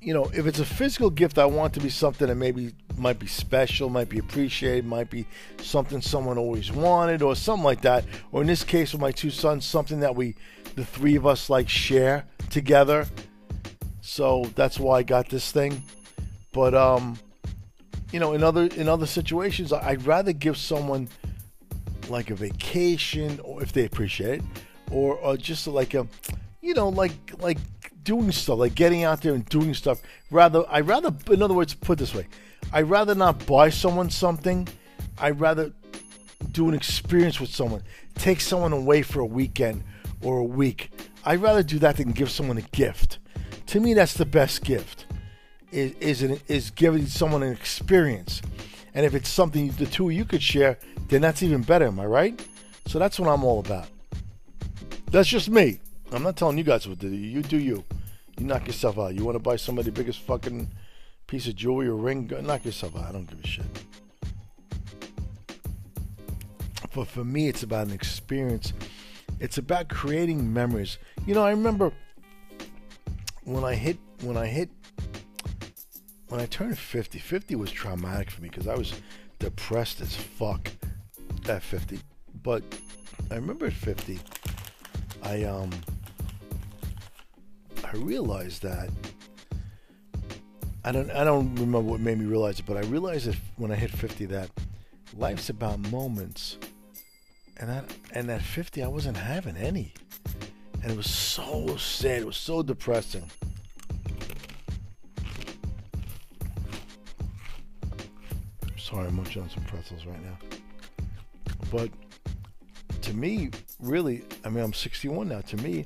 You 0.00 0.14
know, 0.14 0.30
if 0.32 0.46
it's 0.46 0.60
a 0.60 0.64
physical 0.64 1.10
gift, 1.10 1.36
I 1.36 1.46
want 1.46 1.74
to 1.74 1.80
be 1.80 1.88
something 1.90 2.28
that 2.28 2.36
maybe 2.36 2.72
might 2.96 3.18
be 3.18 3.26
special, 3.26 3.90
might 3.90 4.08
be 4.08 4.20
appreciated, 4.20 4.86
might 4.86 5.10
be 5.10 5.26
something 5.60 6.00
someone 6.00 6.38
always 6.38 6.70
wanted, 6.70 7.20
or 7.20 7.34
something 7.34 7.64
like 7.64 7.80
that. 7.82 8.04
Or 8.30 8.42
in 8.42 8.46
this 8.46 8.62
case 8.62 8.92
with 8.92 9.02
my 9.02 9.10
two 9.10 9.30
sons, 9.30 9.66
something 9.66 9.98
that 10.00 10.14
we, 10.14 10.36
the 10.76 10.84
three 10.84 11.16
of 11.16 11.26
us, 11.26 11.50
like 11.50 11.68
share 11.68 12.24
together. 12.48 13.08
So 14.02 14.44
that's 14.54 14.78
why 14.78 14.98
I 14.98 15.02
got 15.02 15.28
this 15.28 15.50
thing. 15.50 15.82
But 16.52 16.74
um, 16.74 17.18
you 18.12 18.20
know, 18.20 18.34
in 18.34 18.44
other 18.44 18.66
in 18.76 18.88
other 18.88 19.06
situations, 19.06 19.72
I'd 19.72 20.06
rather 20.06 20.32
give 20.32 20.56
someone 20.56 21.08
like 22.08 22.30
a 22.30 22.34
vacation, 22.34 23.40
or 23.42 23.62
if 23.62 23.72
they 23.72 23.84
appreciate 23.84 24.40
it, 24.40 24.42
or, 24.90 25.16
or 25.16 25.36
just 25.36 25.66
like 25.66 25.94
a, 25.94 26.06
you 26.60 26.74
know, 26.74 26.88
like 26.88 27.12
like 27.38 27.58
doing 28.02 28.32
stuff, 28.32 28.58
like 28.58 28.74
getting 28.74 29.04
out 29.04 29.20
there 29.20 29.34
and 29.34 29.44
doing 29.48 29.74
stuff. 29.74 30.00
Rather, 30.30 30.64
I 30.68 30.80
rather, 30.80 31.14
in 31.30 31.42
other 31.42 31.54
words, 31.54 31.74
put 31.74 31.98
this 31.98 32.14
way, 32.14 32.26
I'd 32.72 32.88
rather 32.88 33.14
not 33.14 33.46
buy 33.46 33.70
someone 33.70 34.10
something. 34.10 34.66
I'd 35.18 35.40
rather 35.40 35.72
do 36.52 36.68
an 36.68 36.74
experience 36.74 37.40
with 37.40 37.50
someone, 37.50 37.82
take 38.14 38.40
someone 38.40 38.72
away 38.72 39.02
for 39.02 39.20
a 39.20 39.26
weekend 39.26 39.82
or 40.22 40.38
a 40.38 40.44
week. 40.44 40.90
I'd 41.24 41.40
rather 41.40 41.62
do 41.62 41.78
that 41.80 41.96
than 41.96 42.12
give 42.12 42.30
someone 42.30 42.58
a 42.58 42.62
gift. 42.62 43.18
To 43.66 43.80
me, 43.80 43.94
that's 43.94 44.14
the 44.14 44.26
best 44.26 44.64
gift. 44.64 45.06
Is 45.72 45.92
is, 46.00 46.22
an, 46.22 46.38
is 46.46 46.70
giving 46.70 47.06
someone 47.06 47.42
an 47.42 47.52
experience, 47.52 48.40
and 48.96 49.04
if 49.04 49.14
it's 49.14 49.28
something 49.28 49.68
the 49.72 49.84
two 49.84 50.08
of 50.08 50.14
you 50.14 50.24
could 50.24 50.42
share, 50.42 50.78
then 51.08 51.20
that's 51.20 51.42
even 51.42 51.60
better. 51.60 51.86
Am 51.86 52.00
I 52.00 52.06
right? 52.06 52.46
So 52.86 52.98
that's 52.98 53.20
what 53.20 53.28
I'm 53.28 53.44
all 53.44 53.60
about. 53.60 53.88
That's 55.10 55.28
just 55.28 55.50
me. 55.50 55.80
I'm 56.12 56.22
not 56.22 56.36
telling 56.36 56.56
you 56.56 56.64
guys 56.64 56.88
what 56.88 56.98
to 57.00 57.10
do. 57.10 57.14
You 57.14 57.42
do 57.42 57.58
you. 57.58 57.84
You 58.38 58.46
knock 58.46 58.66
yourself 58.66 58.98
out. 58.98 59.14
You 59.14 59.22
want 59.22 59.34
to 59.34 59.40
buy 59.40 59.56
somebody 59.56 59.90
the 59.90 59.92
biggest 59.92 60.20
fucking 60.20 60.70
piece 61.26 61.46
of 61.46 61.56
jewelry 61.56 61.88
or 61.88 61.96
ring, 61.96 62.30
knock 62.42 62.64
yourself 62.64 62.96
out. 62.96 63.04
I 63.04 63.12
don't 63.12 63.28
give 63.28 63.38
a 63.38 63.46
shit. 63.46 63.66
But 66.94 67.08
for 67.08 67.24
me, 67.24 67.48
it's 67.48 67.64
about 67.64 67.88
an 67.88 67.92
experience. 67.92 68.72
It's 69.40 69.58
about 69.58 69.90
creating 69.90 70.54
memories. 70.54 70.96
You 71.26 71.34
know, 71.34 71.44
I 71.44 71.50
remember 71.50 71.92
when 73.44 73.62
I 73.62 73.74
hit 73.74 73.98
when 74.22 74.38
I 74.38 74.46
hit 74.46 74.70
when 76.28 76.40
I 76.40 76.46
turned 76.46 76.78
50. 76.78 77.18
50 77.18 77.54
was 77.56 77.70
traumatic 77.70 78.30
for 78.30 78.42
me 78.42 78.48
because 78.48 78.66
I 78.66 78.74
was 78.74 78.94
depressed 79.38 80.00
as 80.00 80.14
fuck 80.14 80.70
at 81.48 81.62
50. 81.62 82.00
But 82.42 82.62
I 83.30 83.36
remember 83.36 83.66
at 83.66 83.72
50, 83.72 84.18
I 85.22 85.44
um 85.44 85.70
I 87.84 87.96
realized 87.96 88.62
that 88.62 88.90
I 90.84 90.92
don't 90.92 91.10
I 91.10 91.24
don't 91.24 91.54
remember 91.54 91.80
what 91.80 92.00
made 92.00 92.18
me 92.18 92.26
realize 92.26 92.60
it, 92.60 92.66
but 92.66 92.76
I 92.76 92.80
realized 92.80 93.26
that 93.26 93.36
when 93.56 93.70
I 93.70 93.76
hit 93.76 93.90
50 93.90 94.26
that 94.26 94.50
life's 95.16 95.50
about 95.50 95.78
moments. 95.90 96.58
And 97.58 97.70
that 97.70 97.90
and 98.12 98.30
at 98.30 98.42
50 98.42 98.82
I 98.82 98.88
wasn't 98.88 99.16
having 99.16 99.56
any. 99.56 99.94
And 100.82 100.92
it 100.92 100.96
was 100.96 101.10
so 101.10 101.76
sad. 101.76 102.22
It 102.22 102.26
was 102.26 102.36
so 102.36 102.62
depressing. 102.62 103.24
Sorry, 108.96 109.08
I'm 109.08 109.16
munching 109.16 109.42
on 109.42 109.50
some 109.50 109.62
pretzels 109.64 110.06
right 110.06 110.24
now. 110.24 110.38
But 111.70 111.90
to 113.02 113.12
me, 113.12 113.50
really, 113.78 114.22
I 114.42 114.48
mean, 114.48 114.64
I'm 114.64 114.72
61 114.72 115.28
now. 115.28 115.42
To 115.42 115.56
me, 115.58 115.84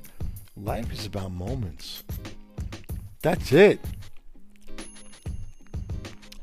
life 0.55 0.89
is 0.93 1.07
about 1.07 1.33
moments. 1.33 2.03
That's 3.21 3.51
it. 3.51 3.81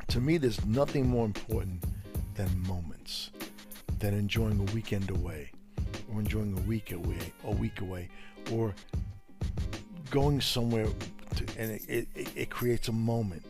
To 0.09 0.21
me, 0.21 0.37
there's 0.37 0.63
nothing 0.67 1.09
more 1.09 1.25
important 1.25 1.85
than 2.35 2.51
moments, 2.67 3.31
than 3.99 4.13
enjoying 4.13 4.61
a 4.61 4.75
weekend 4.75 5.09
away, 5.09 5.51
or 6.13 6.21
enjoying 6.21 6.53
a 6.59 6.61
week 6.69 6.93
away, 6.93 7.33
a 7.45 7.51
week 7.51 7.81
away, 7.81 8.11
or 8.53 8.75
going 10.11 10.43
somewhere, 10.43 10.87
to, 11.35 11.47
and 11.59 11.81
it, 11.89 12.09
it, 12.15 12.29
it 12.37 12.51
creates 12.51 12.89
a 12.89 12.93
moment. 12.93 13.43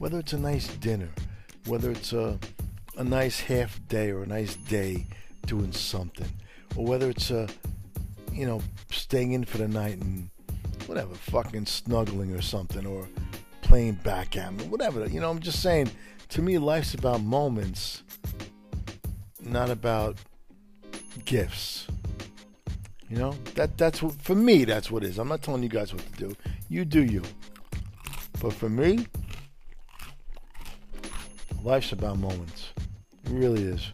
Whether 0.00 0.18
it's 0.18 0.32
a 0.32 0.38
nice 0.38 0.66
dinner, 0.78 1.10
whether 1.68 1.90
it's 1.90 2.12
a 2.12 2.38
a 2.96 3.04
nice 3.04 3.38
half 3.38 3.80
day 3.88 4.10
or 4.10 4.22
a 4.22 4.26
nice 4.26 4.56
day 4.56 5.06
doing 5.46 5.72
something, 5.72 6.28
or 6.74 6.84
whether 6.84 7.08
it's 7.10 7.30
a 7.30 7.48
you 8.32 8.46
know 8.46 8.60
staying 8.90 9.32
in 9.32 9.44
for 9.44 9.58
the 9.58 9.68
night 9.68 9.98
and 9.98 10.30
whatever, 10.86 11.14
fucking 11.14 11.66
snuggling 11.66 12.34
or 12.34 12.40
something, 12.40 12.86
or 12.86 13.06
playing 13.62 13.98
backgammon, 14.02 14.70
whatever. 14.70 15.06
You 15.06 15.20
know, 15.20 15.30
I'm 15.30 15.40
just 15.40 15.62
saying. 15.62 15.90
To 16.32 16.42
me, 16.42 16.58
life's 16.58 16.92
about 16.92 17.22
moments, 17.22 18.02
not 19.40 19.70
about 19.70 20.18
gifts. 21.24 21.86
You 23.08 23.16
know, 23.16 23.34
that 23.54 23.78
that's 23.78 24.02
what 24.02 24.20
for 24.20 24.34
me. 24.34 24.64
That's 24.64 24.90
what 24.90 25.04
it 25.04 25.08
is. 25.08 25.18
I'm 25.18 25.28
not 25.28 25.40
telling 25.40 25.62
you 25.62 25.70
guys 25.70 25.94
what 25.94 26.04
to 26.04 26.28
do. 26.28 26.36
You 26.68 26.84
do 26.84 27.02
you. 27.02 27.22
But 28.42 28.52
for 28.52 28.68
me, 28.68 29.06
life's 31.62 31.92
about 31.92 32.18
moments. 32.18 32.70
It 33.24 33.30
really 33.30 33.62
is. 33.62 33.92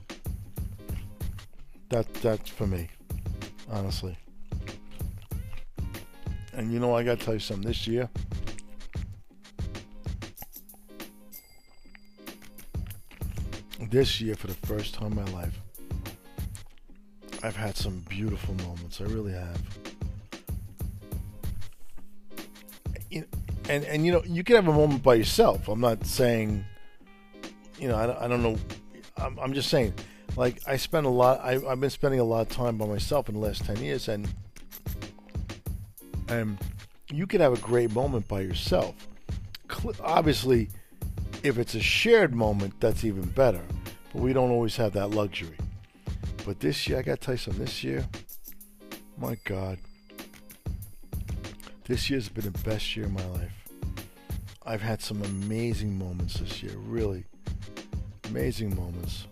That 1.88 2.12
that's 2.14 2.50
for 2.50 2.66
me, 2.66 2.88
honestly. 3.70 4.16
And 6.52 6.72
you 6.72 6.78
know, 6.78 6.94
I 6.94 7.02
gotta 7.02 7.22
tell 7.22 7.34
you 7.34 7.40
something. 7.40 7.66
This 7.66 7.86
year, 7.86 8.08
this 13.90 14.20
year, 14.20 14.34
for 14.34 14.46
the 14.46 14.54
first 14.66 14.94
time 14.94 15.18
in 15.18 15.24
my 15.24 15.30
life, 15.32 15.60
I've 17.42 17.56
had 17.56 17.76
some 17.76 18.04
beautiful 18.08 18.54
moments. 18.54 19.00
I 19.00 19.04
really 19.04 19.32
have. 19.32 19.60
And 23.68 23.84
and 23.84 24.04
you 24.04 24.12
know, 24.12 24.22
you 24.24 24.44
can 24.44 24.56
have 24.56 24.68
a 24.68 24.72
moment 24.72 25.02
by 25.02 25.14
yourself. 25.14 25.68
I'm 25.68 25.80
not 25.80 26.06
saying, 26.06 26.64
you 27.78 27.88
know, 27.88 27.96
I, 27.96 28.24
I 28.24 28.28
don't 28.28 28.42
know. 28.42 28.56
I'm, 29.16 29.38
I'm 29.38 29.52
just 29.54 29.68
saying, 29.68 29.94
like 30.36 30.60
I 30.66 30.76
spend 30.76 31.06
a 31.06 31.10
lot. 31.10 31.40
I, 31.40 31.60
I've 31.66 31.80
been 31.80 31.90
spending 31.90 32.20
a 32.20 32.24
lot 32.24 32.42
of 32.42 32.48
time 32.48 32.78
by 32.78 32.86
myself 32.86 33.28
in 33.28 33.34
the 33.34 33.40
last 33.40 33.64
ten 33.64 33.76
years, 33.76 34.08
and 34.08 34.32
and 36.28 36.58
you 37.10 37.26
can 37.26 37.40
have 37.40 37.52
a 37.52 37.60
great 37.60 37.92
moment 37.92 38.26
by 38.28 38.40
yourself. 38.40 38.94
Obviously, 40.00 40.70
if 41.42 41.58
it's 41.58 41.74
a 41.74 41.80
shared 41.80 42.34
moment, 42.34 42.74
that's 42.80 43.04
even 43.04 43.24
better. 43.30 43.62
But 44.12 44.22
we 44.22 44.32
don't 44.32 44.50
always 44.50 44.76
have 44.76 44.92
that 44.92 45.10
luxury. 45.10 45.56
But 46.46 46.60
this 46.60 46.88
year, 46.88 46.98
I 46.98 47.02
got 47.02 47.20
to 47.20 47.26
tell 47.26 47.34
you 47.34 47.38
something. 47.38 47.64
This 47.64 47.82
year, 47.82 48.06
my 49.18 49.36
God, 49.44 49.78
this 51.84 52.08
year's 52.08 52.28
been 52.28 52.44
the 52.44 52.58
best 52.60 52.96
year 52.96 53.06
of 53.06 53.12
my 53.12 53.24
life. 53.26 53.52
I've 54.64 54.82
had 54.82 55.02
some 55.02 55.22
amazing 55.22 55.98
moments 55.98 56.34
this 56.34 56.62
year, 56.62 56.76
really 56.76 57.24
amazing 58.34 58.74
moments. 58.74 59.28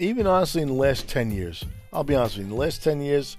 Even 0.00 0.26
honestly, 0.26 0.62
in 0.62 0.66
the 0.68 0.74
last 0.74 1.06
10 1.08 1.30
years, 1.30 1.64
I'll 1.92 2.02
be 2.02 2.16
honest 2.16 2.36
with 2.36 2.46
you, 2.46 2.50
in 2.50 2.56
the 2.56 2.60
last 2.60 2.82
10 2.82 3.00
years, 3.00 3.36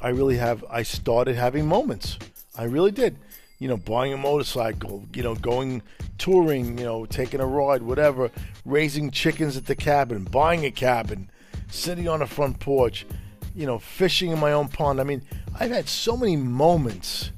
I 0.00 0.08
really 0.08 0.36
have, 0.36 0.64
I 0.68 0.82
started 0.82 1.36
having 1.36 1.64
moments. 1.64 2.18
I 2.56 2.64
really 2.64 2.90
did. 2.90 3.16
You 3.60 3.68
know, 3.68 3.76
buying 3.76 4.12
a 4.12 4.16
motorcycle, 4.16 5.06
you 5.14 5.22
know, 5.22 5.36
going 5.36 5.80
touring, 6.18 6.76
you 6.76 6.84
know, 6.84 7.06
taking 7.06 7.38
a 7.38 7.46
ride, 7.46 7.82
whatever, 7.82 8.32
raising 8.64 9.12
chickens 9.12 9.56
at 9.56 9.66
the 9.66 9.76
cabin, 9.76 10.24
buying 10.24 10.64
a 10.64 10.72
cabin, 10.72 11.30
sitting 11.70 12.08
on 12.08 12.18
the 12.18 12.26
front 12.26 12.58
porch, 12.58 13.06
you 13.54 13.66
know, 13.66 13.78
fishing 13.78 14.32
in 14.32 14.40
my 14.40 14.52
own 14.52 14.66
pond. 14.66 15.00
I 15.00 15.04
mean, 15.04 15.22
I've 15.58 15.70
had 15.70 15.88
so 15.88 16.16
many 16.16 16.34
moments 16.34 17.30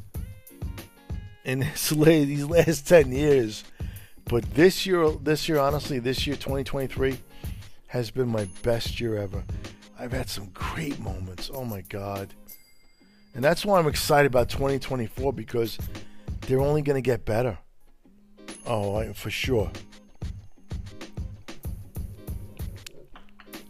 in 1.45 1.59
this, 1.75 1.91
these 1.91 2.47
last 2.47 2.89
10 2.89 3.13
years. 3.13 3.63
But 4.31 4.45
this 4.55 4.87
year, 4.87 5.11
this 5.11 5.49
year, 5.49 5.59
honestly, 5.59 5.99
this 5.99 6.25
year, 6.25 6.37
2023, 6.37 7.19
has 7.89 8.13
been 8.13 8.29
my 8.29 8.49
best 8.63 9.01
year 9.01 9.19
ever. 9.19 9.43
I've 9.99 10.13
had 10.13 10.29
some 10.29 10.51
great 10.55 11.01
moments. 11.01 11.51
Oh 11.53 11.65
my 11.65 11.81
God. 11.81 12.33
And 13.35 13.43
that's 13.43 13.65
why 13.65 13.81
I'm 13.81 13.89
excited 13.89 14.29
about 14.29 14.49
2024 14.49 15.33
because 15.33 15.79
they're 16.43 16.61
only 16.61 16.81
going 16.81 16.95
to 16.95 17.05
get 17.05 17.25
better. 17.25 17.59
Oh, 18.65 19.13
for 19.15 19.31
sure. 19.31 19.69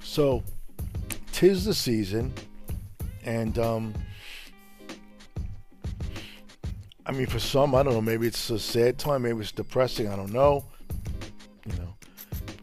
So, 0.03 0.43
tis 1.33 1.65
the 1.65 1.73
season, 1.73 2.35
and 3.25 3.59
um, 3.59 3.95
I 7.11 7.13
mean, 7.13 7.27
for 7.27 7.41
some, 7.41 7.75
I 7.75 7.83
don't 7.83 7.93
know. 7.93 8.01
Maybe 8.01 8.29
it's 8.29 8.51
a 8.51 8.59
sad 8.61 8.97
time. 8.97 9.23
Maybe 9.23 9.41
it's 9.41 9.51
depressing. 9.51 10.07
I 10.07 10.15
don't 10.15 10.33
know. 10.33 10.65
You 11.67 11.73
know, 11.73 11.95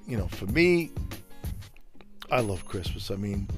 you 0.08 0.18
know. 0.18 0.28
For 0.28 0.46
me, 0.46 0.90
I 2.32 2.40
love 2.40 2.66
Christmas. 2.66 3.12
I 3.12 3.18
mean, 3.18 3.50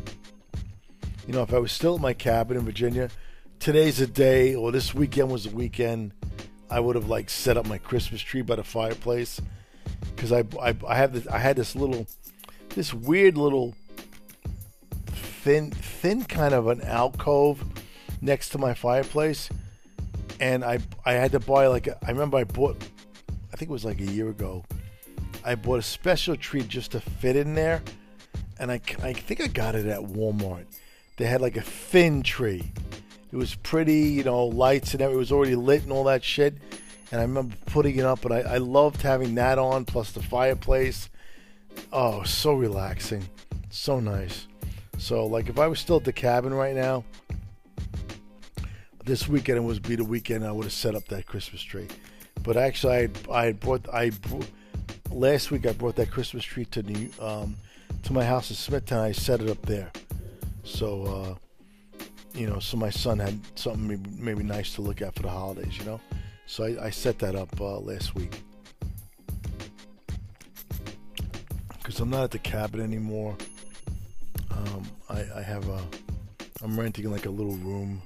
you 1.27 1.33
know, 1.33 1.43
if 1.43 1.53
I 1.53 1.59
was 1.59 1.71
still 1.71 1.93
at 1.93 2.01
my 2.01 2.13
cabin 2.13 2.57
in 2.57 2.65
Virginia, 2.65 3.11
today's 3.59 4.01
a 4.01 4.07
day, 4.07 4.55
or 4.55 4.71
this 4.71 4.95
weekend 4.95 5.29
was 5.29 5.45
a 5.45 5.51
weekend 5.51 6.11
I 6.71 6.79
would 6.79 6.95
have 6.95 7.07
like 7.07 7.29
set 7.29 7.55
up 7.55 7.67
my 7.67 7.77
Christmas 7.77 8.19
tree 8.19 8.41
by 8.41 8.55
the 8.55 8.63
fireplace 8.63 9.39
because 10.15 10.31
I, 10.31 10.43
I 10.59 10.75
I 10.87 10.95
have 10.95 11.13
this 11.13 11.27
I 11.27 11.37
had 11.37 11.55
this 11.55 11.75
little 11.75 12.07
this 12.69 12.95
weird 12.95 13.37
little 13.37 13.75
thin 15.05 15.69
thin 15.69 16.23
kind 16.23 16.55
of 16.55 16.65
an 16.65 16.81
alcove 16.81 17.63
next 18.21 18.49
to 18.49 18.57
my 18.57 18.73
fireplace 18.73 19.51
and 20.39 20.63
I 20.63 20.79
I 21.05 21.13
had 21.13 21.31
to 21.33 21.39
buy 21.39 21.67
like 21.67 21.87
I 21.87 22.11
remember 22.11 22.37
I 22.37 22.43
bought 22.43 22.81
I 23.53 23.57
think 23.57 23.69
it 23.69 23.73
was 23.73 23.85
like 23.85 23.99
a 23.99 24.05
year 24.05 24.29
ago 24.29 24.63
I 25.43 25.55
bought 25.55 25.79
a 25.79 25.83
special 25.83 26.35
tree 26.35 26.63
just 26.63 26.91
to 26.91 26.99
fit 26.99 27.35
in 27.35 27.53
there 27.53 27.81
and 28.59 28.71
I, 28.71 28.81
I 29.01 29.13
think 29.13 29.41
I 29.41 29.47
got 29.47 29.75
it 29.75 29.85
at 29.85 29.99
Walmart 29.99 30.65
they 31.17 31.25
had 31.25 31.41
like 31.41 31.57
a 31.57 31.61
thin 31.61 32.23
tree 32.23 32.71
it 33.31 33.35
was 33.35 33.55
pretty, 33.55 33.99
you 33.99 34.23
know, 34.23 34.45
lights 34.45 34.93
and 34.93 35.01
everything. 35.01 35.17
It 35.17 35.19
was 35.19 35.31
already 35.31 35.55
lit 35.55 35.83
and 35.83 35.91
all 35.91 36.05
that 36.05 36.23
shit. 36.23 36.55
And 37.11 37.19
I 37.19 37.23
remember 37.23 37.55
putting 37.67 37.97
it 37.97 38.05
up, 38.05 38.21
but 38.21 38.31
I, 38.31 38.41
I 38.41 38.57
loved 38.57 39.01
having 39.01 39.35
that 39.35 39.59
on, 39.59 39.85
plus 39.85 40.11
the 40.11 40.21
fireplace. 40.21 41.09
Oh, 41.93 42.23
so 42.23 42.53
relaxing. 42.53 43.27
So 43.69 43.99
nice. 43.99 44.47
So, 44.97 45.25
like, 45.25 45.47
if 45.47 45.59
I 45.59 45.67
was 45.67 45.79
still 45.79 45.97
at 45.97 46.03
the 46.03 46.13
cabin 46.13 46.53
right 46.53 46.75
now, 46.75 47.03
this 49.09 49.27
weekend 49.27 49.57
it 49.57 49.61
would 49.61 49.81
be 49.81 49.95
the 49.95 50.05
weekend 50.05 50.45
I 50.45 50.51
would 50.51 50.65
have 50.65 50.71
set 50.71 50.93
up 50.93 51.03
that 51.07 51.25
Christmas 51.25 51.63
tree. 51.63 51.87
But 52.43 52.57
actually, 52.57 52.93
I 52.93 53.09
I 53.31 53.45
had 53.45 53.59
brought, 53.59 53.89
I 53.89 54.11
last 55.09 55.49
week 55.49 55.65
I 55.65 55.73
brought 55.73 55.95
that 55.95 56.11
Christmas 56.11 56.43
tree 56.43 56.65
to 56.65 56.83
New, 56.83 57.09
um, 57.19 57.57
to 58.03 58.13
my 58.13 58.23
house 58.23 58.51
in 58.51 58.55
Smithtown. 58.55 59.03
I 59.03 59.11
set 59.11 59.41
it 59.41 59.49
up 59.49 59.61
there. 59.63 59.91
So, 60.63 61.03
uh, 61.05 62.05
you 62.35 62.47
know, 62.47 62.59
so 62.59 62.77
my 62.77 62.91
son 62.91 63.17
had 63.17 63.39
something 63.55 63.87
maybe, 63.87 64.09
maybe 64.19 64.43
nice 64.43 64.75
to 64.75 64.83
look 64.83 65.01
at 65.01 65.15
for 65.15 65.23
the 65.23 65.29
holidays, 65.29 65.75
you 65.79 65.85
know. 65.85 65.99
So 66.45 66.65
I, 66.65 66.85
I 66.85 66.89
set 66.91 67.17
that 67.19 67.35
up 67.35 67.59
uh, 67.59 67.79
last 67.79 68.13
week 68.13 68.43
because 71.79 71.99
I'm 71.99 72.11
not 72.11 72.25
at 72.25 72.31
the 72.31 72.39
cabin 72.39 72.79
anymore. 72.79 73.35
Um, 74.51 74.83
I, 75.09 75.25
I, 75.37 75.41
have 75.41 75.67
a, 75.67 75.81
I'm 76.61 76.79
renting 76.79 77.09
like 77.11 77.25
a 77.25 77.31
little 77.31 77.55
room. 77.55 78.03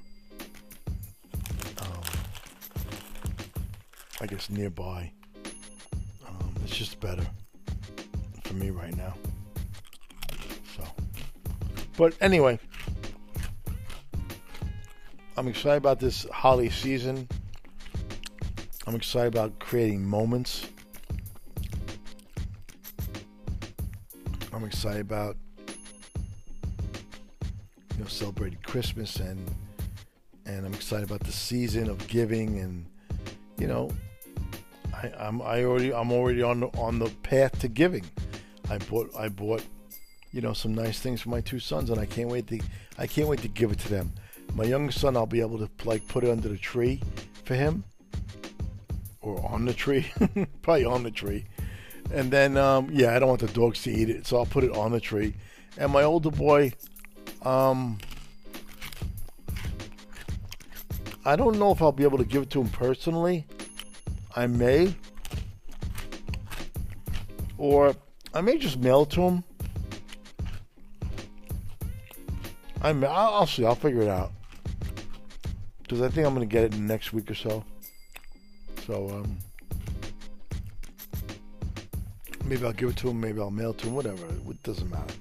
I 4.24 4.26
guess 4.26 4.48
nearby. 4.48 5.12
Um, 6.26 6.54
it's 6.64 6.74
just 6.74 6.98
better 6.98 7.26
for 8.42 8.54
me 8.54 8.70
right 8.70 8.96
now. 8.96 9.12
So, 10.74 10.82
but 11.98 12.14
anyway. 12.22 12.58
I'm 15.36 15.46
excited 15.46 15.76
about 15.76 16.00
this 16.00 16.26
holiday 16.32 16.70
season. 16.70 17.28
I'm 18.86 18.94
excited 18.94 19.28
about 19.34 19.58
creating 19.58 20.02
moments. 20.02 20.68
I'm 24.54 24.64
excited 24.64 25.02
about 25.02 25.36
you 27.92 27.98
know 27.98 28.06
celebrating 28.06 28.58
Christmas 28.62 29.16
and 29.16 29.54
and 30.46 30.64
I'm 30.64 30.72
excited 30.72 31.04
about 31.04 31.20
the 31.20 31.32
season 31.32 31.90
of 31.90 32.08
giving 32.08 32.58
and 32.60 32.86
you 33.58 33.66
know 33.66 33.90
I, 35.04 35.26
I'm 35.26 35.42
I 35.42 35.64
already 35.64 35.92
I'm 35.92 36.12
already 36.12 36.42
on 36.42 36.60
the, 36.60 36.66
on 36.78 36.98
the 36.98 37.10
path 37.22 37.58
to 37.60 37.68
giving. 37.68 38.04
I 38.70 38.78
bought 38.78 39.10
I 39.16 39.28
bought 39.28 39.62
you 40.34 40.40
know, 40.40 40.52
some 40.52 40.74
nice 40.74 40.98
things 40.98 41.20
for 41.20 41.28
my 41.28 41.40
two 41.40 41.60
sons, 41.60 41.90
and 41.90 42.00
I 42.00 42.06
can't 42.06 42.28
wait 42.28 42.48
to 42.48 42.60
I 42.98 43.06
can't 43.06 43.28
wait 43.28 43.40
to 43.42 43.48
give 43.48 43.70
it 43.70 43.78
to 43.80 43.88
them. 43.88 44.12
My 44.52 44.64
youngest 44.64 45.00
son, 45.00 45.16
I'll 45.16 45.26
be 45.26 45.40
able 45.40 45.58
to 45.58 45.70
like 45.84 46.06
put 46.08 46.24
it 46.24 46.30
under 46.30 46.48
the 46.48 46.58
tree 46.58 47.00
for 47.44 47.54
him, 47.54 47.84
or 49.20 49.40
on 49.48 49.64
the 49.64 49.72
tree, 49.72 50.10
probably 50.62 50.84
on 50.84 51.04
the 51.04 51.12
tree. 51.12 51.46
And 52.12 52.30
then, 52.32 52.56
um, 52.56 52.88
yeah, 52.92 53.14
I 53.14 53.18
don't 53.20 53.28
want 53.28 53.40
the 53.40 53.46
dogs 53.46 53.82
to 53.84 53.92
eat 53.92 54.10
it, 54.10 54.26
so 54.26 54.38
I'll 54.38 54.46
put 54.46 54.64
it 54.64 54.72
on 54.72 54.90
the 54.90 55.00
tree. 55.00 55.34
And 55.78 55.92
my 55.92 56.02
older 56.02 56.30
boy, 56.30 56.72
um, 57.42 57.98
I 61.24 61.36
don't 61.36 61.58
know 61.58 61.70
if 61.70 61.80
I'll 61.80 61.92
be 61.92 62.04
able 62.04 62.18
to 62.18 62.24
give 62.24 62.42
it 62.42 62.50
to 62.50 62.60
him 62.60 62.68
personally. 62.68 63.46
I 64.36 64.46
may. 64.46 64.94
Or 67.56 67.94
I 68.32 68.40
may 68.40 68.58
just 68.58 68.78
mail 68.78 69.06
to 69.06 69.22
him. 69.22 69.44
I 72.82 72.92
may, 72.92 73.06
I'll, 73.06 73.34
I'll 73.34 73.46
see. 73.46 73.64
I'll 73.64 73.74
figure 73.74 74.02
it 74.02 74.08
out. 74.08 74.32
Because 75.82 76.02
I 76.02 76.08
think 76.08 76.26
I'm 76.26 76.34
to 76.38 76.46
get 76.46 76.64
it 76.64 76.74
in 76.74 76.86
the 76.86 76.92
next 76.92 77.12
week 77.12 77.30
or 77.30 77.34
so. 77.34 77.64
So, 78.86 79.08
um, 79.08 79.38
maybe 82.44 82.64
I'll 82.66 82.72
give 82.72 82.90
it 82.90 82.96
to 82.98 83.10
him. 83.10 83.20
Maybe 83.20 83.40
I'll 83.40 83.50
mail 83.50 83.70
it 83.70 83.78
to 83.78 83.86
him. 83.86 83.94
Whatever. 83.94 84.26
It 84.26 84.62
doesn't 84.62 84.90
matter. 84.90 85.14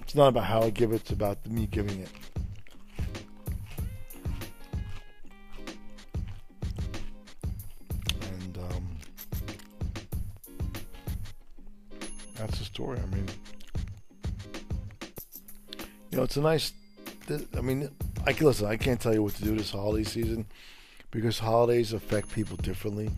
It's 0.00 0.14
not 0.14 0.28
about 0.28 0.44
how 0.44 0.62
I 0.62 0.70
give 0.70 0.92
it. 0.92 1.02
It's 1.02 1.10
about 1.10 1.46
me 1.46 1.66
giving 1.66 2.00
it. 2.00 2.08
That's 12.38 12.58
the 12.58 12.64
story. 12.64 12.98
I 12.98 13.14
mean, 13.14 13.26
you 16.10 16.16
know, 16.16 16.22
it's 16.22 16.36
a 16.36 16.40
nice. 16.40 16.72
I 17.56 17.60
mean, 17.60 17.90
I 18.24 18.32
can 18.32 18.46
listen. 18.46 18.66
I 18.66 18.76
can't 18.76 19.00
tell 19.00 19.12
you 19.12 19.22
what 19.22 19.34
to 19.34 19.44
do 19.44 19.56
this 19.56 19.70
holiday 19.70 20.04
season 20.04 20.46
because 21.10 21.38
holidays 21.38 21.92
affect 21.92 22.32
people 22.32 22.56
differently. 22.56 23.10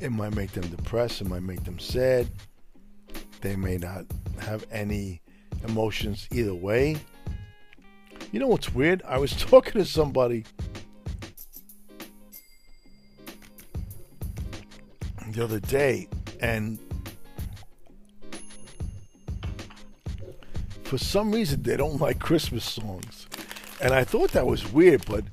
It 0.00 0.12
might 0.12 0.34
make 0.34 0.52
them 0.52 0.68
depressed. 0.68 1.20
It 1.20 1.28
might 1.28 1.42
make 1.42 1.64
them 1.64 1.78
sad. 1.78 2.28
They 3.40 3.56
may 3.56 3.78
not 3.78 4.04
have 4.40 4.66
any 4.70 5.22
emotions 5.66 6.28
either 6.30 6.54
way. 6.54 6.96
You 8.32 8.40
know 8.40 8.48
what's 8.48 8.74
weird? 8.74 9.02
I 9.06 9.18
was 9.18 9.32
talking 9.36 9.72
to 9.72 9.84
somebody 9.84 10.44
the 15.32 15.44
other 15.44 15.60
day, 15.60 16.08
and 16.40 16.78
for 20.86 20.98
some 20.98 21.32
reason 21.32 21.62
they 21.62 21.76
don't 21.76 22.00
like 22.00 22.20
Christmas 22.20 22.64
songs. 22.64 23.26
And 23.80 23.92
I 23.92 24.04
thought 24.04 24.30
that 24.32 24.46
was 24.46 24.72
weird, 24.72 25.04
but 25.06 25.24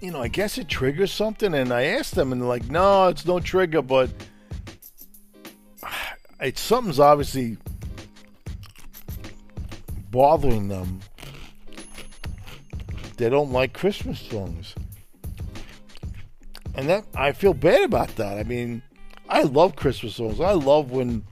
you 0.00 0.10
know, 0.10 0.22
I 0.22 0.28
guess 0.28 0.58
it 0.58 0.68
triggers 0.68 1.12
something. 1.12 1.54
And 1.54 1.72
I 1.72 1.84
asked 1.84 2.14
them, 2.14 2.32
and 2.32 2.40
they're 2.40 2.48
like, 2.48 2.70
"No, 2.70 3.08
it's 3.08 3.26
no 3.26 3.38
trigger, 3.38 3.82
but 3.82 4.10
it's 6.40 6.60
something's 6.60 6.98
obviously 6.98 7.58
bothering 10.10 10.68
them. 10.68 11.00
They 13.16 13.28
don't 13.28 13.52
like 13.52 13.72
Christmas 13.72 14.20
songs, 14.20 14.74
and 16.74 16.88
that 16.88 17.04
I 17.14 17.32
feel 17.32 17.54
bad 17.54 17.82
about 17.84 18.16
that. 18.16 18.38
I 18.38 18.44
mean, 18.44 18.82
I 19.28 19.42
love 19.42 19.76
Christmas 19.76 20.14
songs. 20.14 20.40
I 20.40 20.52
love 20.52 20.92
when 20.92 21.24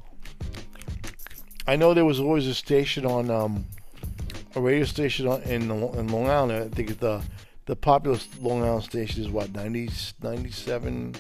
I 1.69 1.75
know 1.77 1.95
there 1.95 2.05
was 2.05 2.21
always 2.21 2.47
a 2.47 2.55
station 2.55 3.05
on 3.05 3.31
um, 3.31 3.67
a 4.55 4.61
radio 4.61 4.85
station 4.85 5.27
in 5.43 5.71
in 5.71 6.09
Long 6.09 6.29
Island. 6.29 6.53
I 6.53 6.75
think 6.75 6.99
the 7.01 7.23
the 7.67 7.75
popular 7.75 8.19
Long 8.41 8.63
Island 8.63 8.85
station 8.85 9.23
is 9.23 9.29
what 9.29 9.53
90, 9.53 9.91
97 10.23 11.17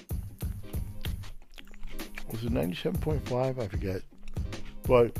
was 2.30 2.44
it 2.44 2.52
97.5 2.52 3.60
I 3.60 3.66
forget. 3.66 4.02
But 4.84 5.16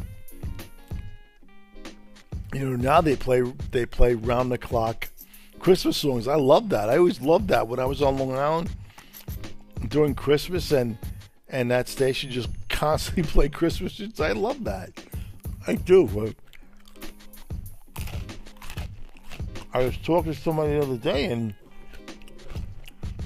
you 2.55 2.71
know 2.71 2.77
now 2.77 3.01
they 3.01 3.17
play 3.17 3.43
they 3.73 3.85
play 3.85 4.15
round 4.15 4.53
the 4.53 4.59
clock 4.59 5.09
Christmas 5.59 5.97
songs. 5.97 6.29
I 6.29 6.37
love 6.37 6.69
that. 6.69 6.89
I 6.89 6.99
always 6.99 7.21
loved 7.21 7.49
that 7.49 7.67
when 7.67 7.81
I 7.81 7.85
was 7.85 8.01
on 8.01 8.17
Long 8.17 8.37
Island 8.37 8.71
during 9.89 10.15
Christmas 10.15 10.71
and 10.71 10.97
and 11.49 11.71
that 11.73 11.89
station 11.89 12.31
just 12.31 12.49
constantly 12.69 13.25
played 13.25 13.53
Christmas 13.53 14.01
I 14.21 14.33
love 14.33 14.63
that 14.65 14.91
I 15.69 15.75
do 15.75 16.07
but 16.07 16.35
I 19.77 19.85
was 19.85 19.97
talking 19.99 20.33
to 20.33 20.41
somebody 20.41 20.73
the 20.73 20.81
other 20.81 20.97
day 20.97 21.27
and 21.27 21.55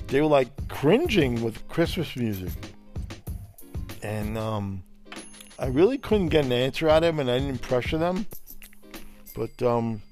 they 0.08 0.20
were 0.20 0.26
like 0.26 0.48
cringing 0.68 1.44
with 1.44 1.68
Christmas 1.68 2.16
music. 2.16 2.50
And 4.02 4.36
um, 4.36 4.82
I 5.60 5.66
really 5.66 5.96
couldn't 5.96 6.30
get 6.30 6.46
an 6.46 6.50
answer 6.50 6.88
out 6.88 7.04
of 7.04 7.16
them 7.16 7.20
and 7.20 7.30
I 7.30 7.38
didn't 7.38 7.62
pressure 7.62 7.98
them. 7.98 8.26
But 9.36 9.62
um, 9.62 10.02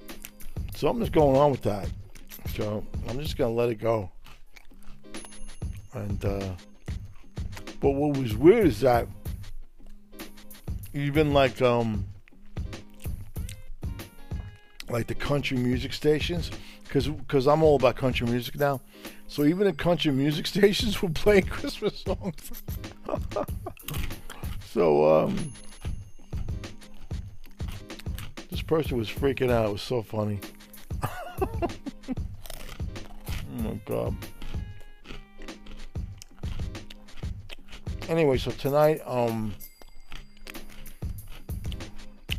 something's 0.76 1.10
going 1.10 1.36
on 1.36 1.50
with 1.50 1.62
that. 1.62 1.88
So 2.54 2.84
I'm 3.08 3.18
just 3.18 3.36
going 3.36 3.52
to 3.52 3.60
let 3.60 3.70
it 3.70 3.80
go. 3.80 4.08
And, 5.94 6.24
uh, 6.24 6.52
but 7.80 7.90
what 7.90 8.16
was 8.16 8.36
weird 8.36 8.68
is 8.68 8.80
that 8.82 9.08
even 10.94 11.32
like, 11.32 11.60
um, 11.60 12.04
like 14.90 15.06
the 15.06 15.14
country 15.14 15.56
music 15.56 15.92
stations 15.92 16.50
because 16.84 17.08
because 17.08 17.46
I'm 17.46 17.62
all 17.62 17.76
about 17.76 17.96
country 17.96 18.26
music 18.26 18.58
now. 18.58 18.80
So 19.26 19.44
even 19.44 19.66
the 19.66 19.72
country 19.72 20.12
music 20.12 20.46
stations 20.54 21.00
will 21.02 21.10
play 21.10 21.42
Christmas 21.42 22.00
songs. 22.00 22.62
so 24.72 25.24
um, 25.24 25.52
this 28.50 28.62
person 28.62 28.96
was 28.96 29.08
freaking 29.08 29.50
out. 29.50 29.68
It 29.68 29.72
was 29.72 29.82
so 29.82 30.02
funny. 30.02 30.40
oh 31.02 31.48
my 33.58 33.80
god. 33.84 34.16
Anyway, 38.08 38.38
so 38.38 38.50
tonight 38.52 39.02
um 39.04 39.54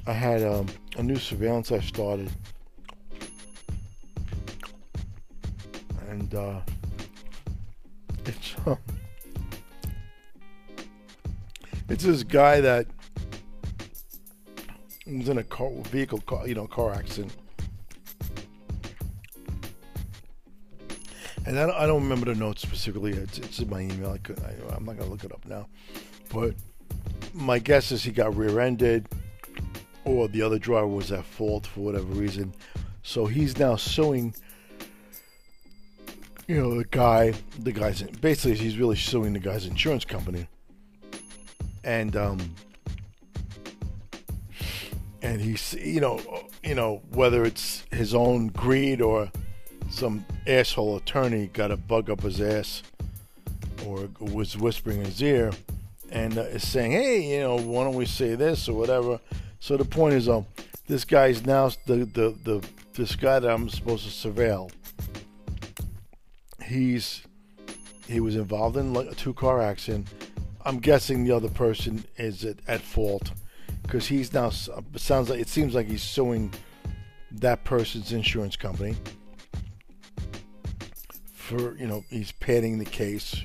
I 0.10 0.14
had 0.14 0.42
um, 0.42 0.66
a 1.00 1.04
new 1.04 1.16
surveillance 1.16 1.72
I 1.72 1.80
started. 1.80 2.30
And 6.10 6.36
uh, 6.36 6.60
it's 8.26 8.56
um, 8.66 8.78
it's 11.88 12.04
this 12.04 12.24
guy 12.24 12.60
that 12.60 12.86
was 15.08 15.30
in 15.30 15.38
a 15.38 15.44
car 15.44 15.72
vehicle 15.84 16.20
car, 16.20 16.46
you 16.46 16.56
know 16.56 16.68
car 16.68 16.94
accident. 16.94 17.34
And 21.46 21.58
I 21.58 21.66
don't, 21.66 21.76
I 21.76 21.88
don't 21.88 22.04
remember 22.04 22.26
the 22.26 22.36
notes 22.38 22.62
specifically. 22.62 23.14
It's, 23.14 23.38
it's 23.38 23.60
in 23.60 23.70
my 23.70 23.80
email. 23.80 24.12
I 24.12 24.18
could, 24.18 24.40
I, 24.42 24.76
I'm 24.76 24.84
not 24.84 24.98
gonna 24.98 25.10
look 25.10 25.24
it 25.24 25.32
up 25.32 25.46
now, 25.46 25.68
but 26.34 26.56
my 27.34 27.58
guess 27.58 27.94
is 27.94 28.04
he 28.04 28.12
got 28.12 28.36
rear-ended 28.36 29.08
or 30.06 30.28
the 30.28 30.42
other 30.42 30.60
driver 30.60 30.88
was 30.88 31.12
at 31.12 31.26
fault 31.26 31.68
for 31.68 31.82
whatever 31.82 32.06
reason. 32.06 32.54
So 33.04 33.26
he's 33.26 33.58
now 33.58 33.76
suing, 33.76 34.34
you 36.48 36.60
know, 36.60 36.78
the 36.78 36.86
guy, 36.86 37.34
the 37.60 37.72
guy's 37.72 38.02
basically 38.02 38.56
he's 38.56 38.78
really 38.78 38.96
suing 38.96 39.34
the 39.34 39.40
guy's 39.40 39.66
insurance 39.66 40.06
company, 40.06 40.48
and 41.84 42.16
um, 42.16 42.56
and 45.22 45.42
he's 45.42 45.74
you 45.74 46.02
know, 46.02 46.20
you 46.64 46.76
know 46.76 47.02
whether 47.12 47.44
it's 47.44 47.84
his 47.92 48.14
own 48.14 48.48
greed 48.48 49.02
or 49.02 49.32
some 49.90 50.26
asshole 50.46 50.98
attorney 50.98 51.48
got 51.48 51.72
a 51.72 51.78
bug 51.78 52.10
up 52.10 52.22
his 52.22 52.40
ass 52.40 52.84
or 53.86 54.08
was 54.20 54.56
whispering 54.56 55.00
in 55.00 55.06
his 55.06 55.22
ear 55.24 55.52
and 56.12 56.38
uh, 56.38 56.42
is 56.42 56.68
saying, 56.68 56.92
hey, 56.92 57.22
you 57.34 57.40
know, 57.40 57.56
why 57.56 57.84
don't 57.84 57.96
we 57.96 58.06
say 58.06 58.36
this 58.36 58.68
or 58.68 58.74
whatever 58.78 59.20
so 59.60 59.78
the 59.78 59.86
point 59.86 60.16
is, 60.16 60.30
um, 60.30 60.46
this 60.88 61.06
guy's 61.06 61.46
now 61.46 61.70
the 61.86 62.06
the 62.06 62.36
the 62.44 62.68
this 62.94 63.16
guy 63.16 63.40
that 63.40 63.50
I'm 63.50 63.70
supposed 63.70 64.04
to 64.06 64.30
surveil. 64.30 64.72
He's 66.64 67.24
he 68.08 68.20
was 68.20 68.36
involved 68.36 68.78
in 68.78 68.96
a 68.96 69.14
two 69.14 69.34
car 69.34 69.62
accident. 69.62 70.08
I'm 70.66 70.80
guessing 70.80 71.24
the 71.24 71.32
other 71.32 71.50
person 71.50 72.04
is 72.18 72.44
at, 72.44 72.58
at 72.68 72.82
fault 72.82 73.32
because 73.84 74.08
he's 74.08 74.34
now 74.34 74.50
sounds 74.50 75.30
like 75.30 75.40
it 75.40 75.48
seems 75.48 75.76
like 75.76 75.88
he's 75.88 76.04
suing 76.04 76.54
that 77.32 77.64
person's 77.64 78.12
insurance 78.12 78.56
company 78.56 78.96
for 81.32 81.76
you 81.78 81.88
know 81.88 82.04
he's 82.10 82.32
padding 82.34 82.80
the 82.80 82.86
case 82.86 83.44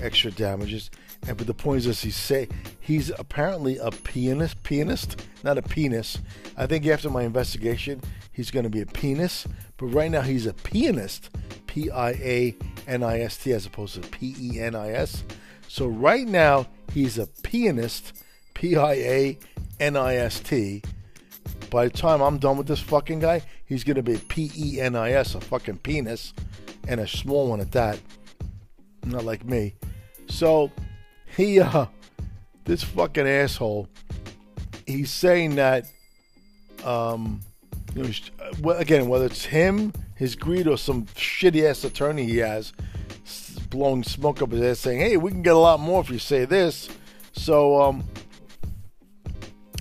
extra 0.00 0.30
damages. 0.30 0.90
And 1.26 1.36
but 1.36 1.46
the 1.46 1.54
point 1.54 1.80
is, 1.80 1.86
as 1.86 2.02
he 2.02 2.10
say, 2.10 2.48
he's 2.80 3.10
apparently 3.10 3.76
a 3.78 3.90
pianist, 3.90 4.62
pianist, 4.62 5.22
not 5.44 5.58
a 5.58 5.62
penis. 5.62 6.18
I 6.56 6.66
think 6.66 6.86
after 6.86 7.10
my 7.10 7.22
investigation, 7.22 8.00
he's 8.32 8.50
going 8.50 8.64
to 8.64 8.70
be 8.70 8.80
a 8.80 8.86
penis. 8.86 9.46
But 9.76 9.86
right 9.86 10.10
now, 10.10 10.22
he's 10.22 10.46
a 10.46 10.54
pianist, 10.54 11.30
P 11.66 11.90
I 11.90 12.10
A 12.10 12.56
N 12.86 13.02
I 13.02 13.20
S 13.20 13.36
T, 13.36 13.52
as 13.52 13.66
opposed 13.66 14.02
to 14.02 14.08
P 14.08 14.34
E 14.38 14.60
N 14.60 14.74
I 14.74 14.90
S. 14.90 15.24
So 15.68 15.86
right 15.86 16.26
now, 16.26 16.66
he's 16.92 17.18
a 17.18 17.26
pianist, 17.42 18.24
P 18.54 18.76
I 18.76 18.92
A 18.94 19.38
N 19.78 19.96
I 19.96 20.16
S 20.16 20.40
T. 20.40 20.82
By 21.70 21.84
the 21.84 21.96
time 21.96 22.20
I'm 22.20 22.38
done 22.38 22.56
with 22.56 22.66
this 22.66 22.80
fucking 22.80 23.20
guy, 23.20 23.42
he's 23.66 23.84
going 23.84 23.96
to 23.96 24.02
be 24.02 24.16
P 24.16 24.50
E 24.56 24.80
N 24.80 24.96
I 24.96 25.12
S, 25.12 25.34
a 25.34 25.40
fucking 25.40 25.78
penis, 25.78 26.32
and 26.88 26.98
a 26.98 27.06
small 27.06 27.48
one 27.48 27.60
at 27.60 27.72
that. 27.72 28.00
Not 29.04 29.24
like 29.24 29.44
me. 29.44 29.74
So 30.28 30.70
he 31.36 31.60
uh 31.60 31.86
this 32.64 32.82
fucking 32.82 33.26
asshole 33.26 33.88
he's 34.86 35.10
saying 35.10 35.54
that 35.56 35.86
um 36.84 37.40
you 37.94 38.02
know, 38.02 38.70
again 38.70 39.08
whether 39.08 39.26
it's 39.26 39.44
him 39.44 39.92
his 40.14 40.34
greed 40.34 40.66
or 40.66 40.76
some 40.76 41.04
shitty 41.06 41.68
ass 41.68 41.84
attorney 41.84 42.24
he 42.24 42.38
has 42.38 42.72
blowing 43.70 44.02
smoke 44.02 44.42
up 44.42 44.50
his 44.50 44.62
ass 44.62 44.78
saying 44.78 45.00
hey 45.00 45.16
we 45.16 45.30
can 45.30 45.42
get 45.42 45.54
a 45.54 45.58
lot 45.58 45.78
more 45.80 46.00
if 46.00 46.10
you 46.10 46.18
say 46.18 46.44
this. 46.44 46.88
So 47.32 47.80
um 47.80 48.04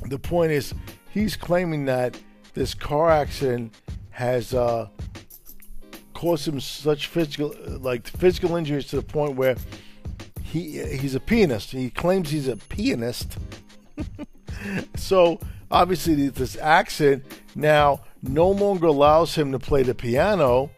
the 0.05 0.19
point 0.19 0.51
is 0.51 0.73
he's 1.11 1.35
claiming 1.35 1.85
that 1.85 2.17
this 2.53 2.73
car 2.73 3.09
accident 3.09 3.73
has 4.11 4.53
uh 4.53 4.87
caused 6.13 6.47
him 6.47 6.59
such 6.59 7.07
physical 7.07 7.53
like 7.79 8.07
physical 8.07 8.55
injuries 8.55 8.85
to 8.87 8.97
the 8.97 9.01
point 9.01 9.35
where 9.35 9.55
he 10.49 10.81
he's 10.97 11.15
a 11.15 11.19
pianist. 11.19 11.71
He 11.71 11.89
claims 11.89 12.31
he's 12.31 12.47
a 12.47 12.57
pianist. 12.57 13.37
so 14.95 15.39
obviously 15.69 16.29
this 16.29 16.57
accent 16.57 17.23
now 17.55 18.01
no 18.21 18.49
longer 18.49 18.87
allows 18.87 19.35
him 19.35 19.51
to 19.51 19.59
play 19.59 19.83
the 19.83 19.95
piano, 19.95 20.71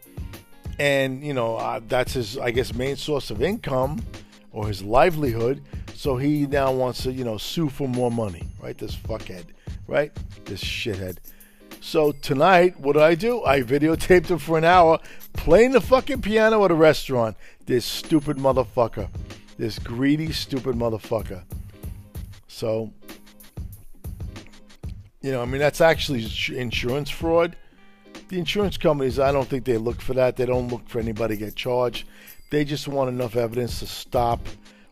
and 0.78 1.24
you 1.24 1.34
know 1.34 1.56
uh, 1.56 1.80
that's 1.88 2.12
his 2.12 2.38
I 2.38 2.50
guess 2.50 2.74
main 2.74 2.96
source 2.96 3.30
of 3.30 3.42
income 3.42 4.04
or 4.52 4.68
his 4.68 4.82
livelihood. 4.82 5.62
So 5.94 6.16
he 6.16 6.46
now 6.46 6.72
wants 6.72 7.02
to 7.04 7.12
you 7.12 7.24
know 7.24 7.38
sue 7.38 7.68
for 7.68 7.88
more 7.88 8.10
money, 8.10 8.48
right? 8.60 8.76
This 8.76 8.94
fuckhead, 8.94 9.46
right? 9.86 10.12
This 10.44 10.62
shithead. 10.62 11.18
So 11.80 12.12
tonight, 12.12 12.78
what 12.78 12.92
did 12.92 13.02
I 13.02 13.16
do? 13.16 13.44
I 13.44 13.62
videotaped 13.62 14.26
him 14.26 14.38
for 14.38 14.56
an 14.56 14.64
hour 14.64 15.00
playing 15.32 15.72
the 15.72 15.80
fucking 15.80 16.22
piano 16.22 16.64
at 16.64 16.70
a 16.70 16.74
restaurant. 16.74 17.36
This 17.66 17.84
stupid 17.84 18.36
motherfucker. 18.36 19.08
This 19.58 19.78
greedy, 19.78 20.32
stupid 20.32 20.76
motherfucker. 20.76 21.42
So, 22.48 22.92
you 25.20 25.30
know, 25.30 25.42
I 25.42 25.44
mean, 25.44 25.60
that's 25.60 25.80
actually 25.80 26.26
insurance 26.56 27.10
fraud. 27.10 27.56
The 28.28 28.38
insurance 28.38 28.76
companies, 28.76 29.18
I 29.18 29.30
don't 29.30 29.48
think 29.48 29.64
they 29.64 29.76
look 29.76 30.00
for 30.00 30.14
that. 30.14 30.36
They 30.36 30.46
don't 30.46 30.68
look 30.68 30.88
for 30.88 30.98
anybody 30.98 31.36
to 31.36 31.44
get 31.44 31.54
charged. 31.54 32.06
They 32.50 32.64
just 32.64 32.88
want 32.88 33.08
enough 33.10 33.36
evidence 33.36 33.78
to 33.80 33.86
stop 33.86 34.40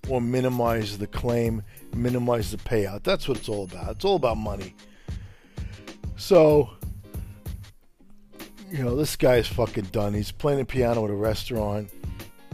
or 0.08 0.20
minimize 0.20 0.98
the 0.98 1.06
claim, 1.06 1.62
minimize 1.94 2.50
the 2.50 2.56
payout. 2.56 3.02
That's 3.02 3.28
what 3.28 3.38
it's 3.38 3.48
all 3.48 3.64
about. 3.64 3.92
It's 3.92 4.04
all 4.04 4.16
about 4.16 4.36
money. 4.36 4.74
So, 6.16 6.70
you 8.70 8.84
know, 8.84 8.94
this 8.94 9.16
guy 9.16 9.36
is 9.36 9.46
fucking 9.46 9.84
done. 9.86 10.14
He's 10.14 10.30
playing 10.30 10.58
the 10.58 10.64
piano 10.64 11.04
at 11.04 11.10
a 11.10 11.14
restaurant. 11.14 11.90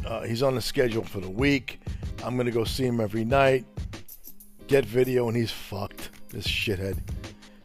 Uh, 0.05 0.23
he's 0.23 0.43
on 0.43 0.55
the 0.55 0.63
schedule 0.63 1.05
for 1.05 1.21
the 1.21 1.31
week. 1.31 1.81
I'm 2.25 2.37
gonna 2.37 2.51
go 2.51 2.65
see 2.65 2.85
him 2.85 3.01
every 3.01 3.25
night, 3.25 3.65
get 4.67 4.85
video, 4.85 5.29
and 5.29 5.37
he's 5.37 5.51
fucked. 5.51 6.11
This 6.31 6.47
shithead. 6.47 6.99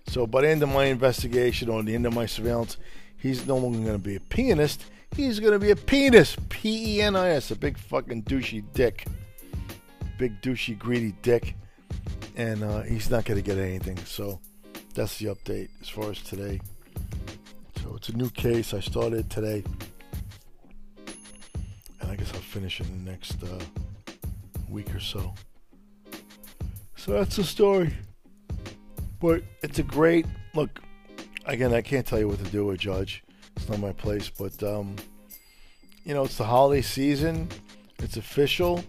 So 0.07 0.27
by 0.27 0.41
the 0.41 0.49
end 0.49 0.61
of 0.61 0.69
my 0.69 0.85
investigation 0.85 1.69
or 1.69 1.81
the 1.83 1.95
end 1.95 2.05
of 2.05 2.13
my 2.13 2.25
surveillance, 2.25 2.77
he's 3.17 3.47
no 3.47 3.57
longer 3.57 3.79
gonna 3.79 3.97
be 3.97 4.15
a 4.17 4.19
pianist. 4.19 4.85
He's 5.15 5.39
gonna 5.39 5.59
be 5.59 5.71
a 5.71 5.75
penis. 5.75 6.37
P 6.49 6.97
E 6.97 7.01
N 7.01 7.15
I 7.15 7.29
S. 7.29 7.51
A 7.51 7.55
big 7.55 7.77
fucking 7.77 8.23
douchey 8.23 8.63
dick. 8.73 9.05
Big 10.17 10.41
douchey 10.41 10.77
greedy 10.77 11.15
dick. 11.21 11.55
And 12.35 12.63
uh, 12.63 12.81
he's 12.81 13.09
not 13.09 13.25
gonna 13.25 13.41
get 13.41 13.57
anything. 13.57 13.97
So 14.05 14.39
that's 14.93 15.17
the 15.17 15.27
update 15.27 15.69
as 15.81 15.89
far 15.89 16.11
as 16.11 16.21
today. 16.21 16.61
So 17.81 17.95
it's 17.95 18.09
a 18.09 18.15
new 18.15 18.29
case. 18.29 18.73
I 18.73 18.79
started 18.79 19.29
today. 19.29 19.63
And 21.99 22.11
I 22.11 22.15
guess 22.15 22.31
I'll 22.33 22.39
finish 22.39 22.79
it 22.79 22.87
in 22.87 23.03
the 23.03 23.11
next 23.11 23.43
uh, 23.43 23.59
week 24.71 24.93
or 24.95 24.99
so. 24.99 25.33
So 26.95 27.13
that's 27.13 27.35
the 27.35 27.43
story. 27.43 27.93
But 29.19 29.43
it's 29.61 29.79
a 29.79 29.83
great 29.83 30.25
look. 30.55 30.81
Again, 31.45 31.73
I 31.73 31.81
can't 31.81 32.05
tell 32.05 32.19
you 32.19 32.27
what 32.27 32.43
to 32.43 32.51
do 32.51 32.69
or 32.69 32.75
judge. 32.75 33.23
It's 33.55 33.69
not 33.69 33.79
my 33.79 33.91
place. 33.91 34.29
But 34.29 34.61
um, 34.63 34.95
you 36.03 36.13
know, 36.13 36.23
it's 36.23 36.37
the 36.37 36.45
holiday 36.45 36.81
season. 36.81 37.47
It's 37.99 38.17
official. 38.17 38.83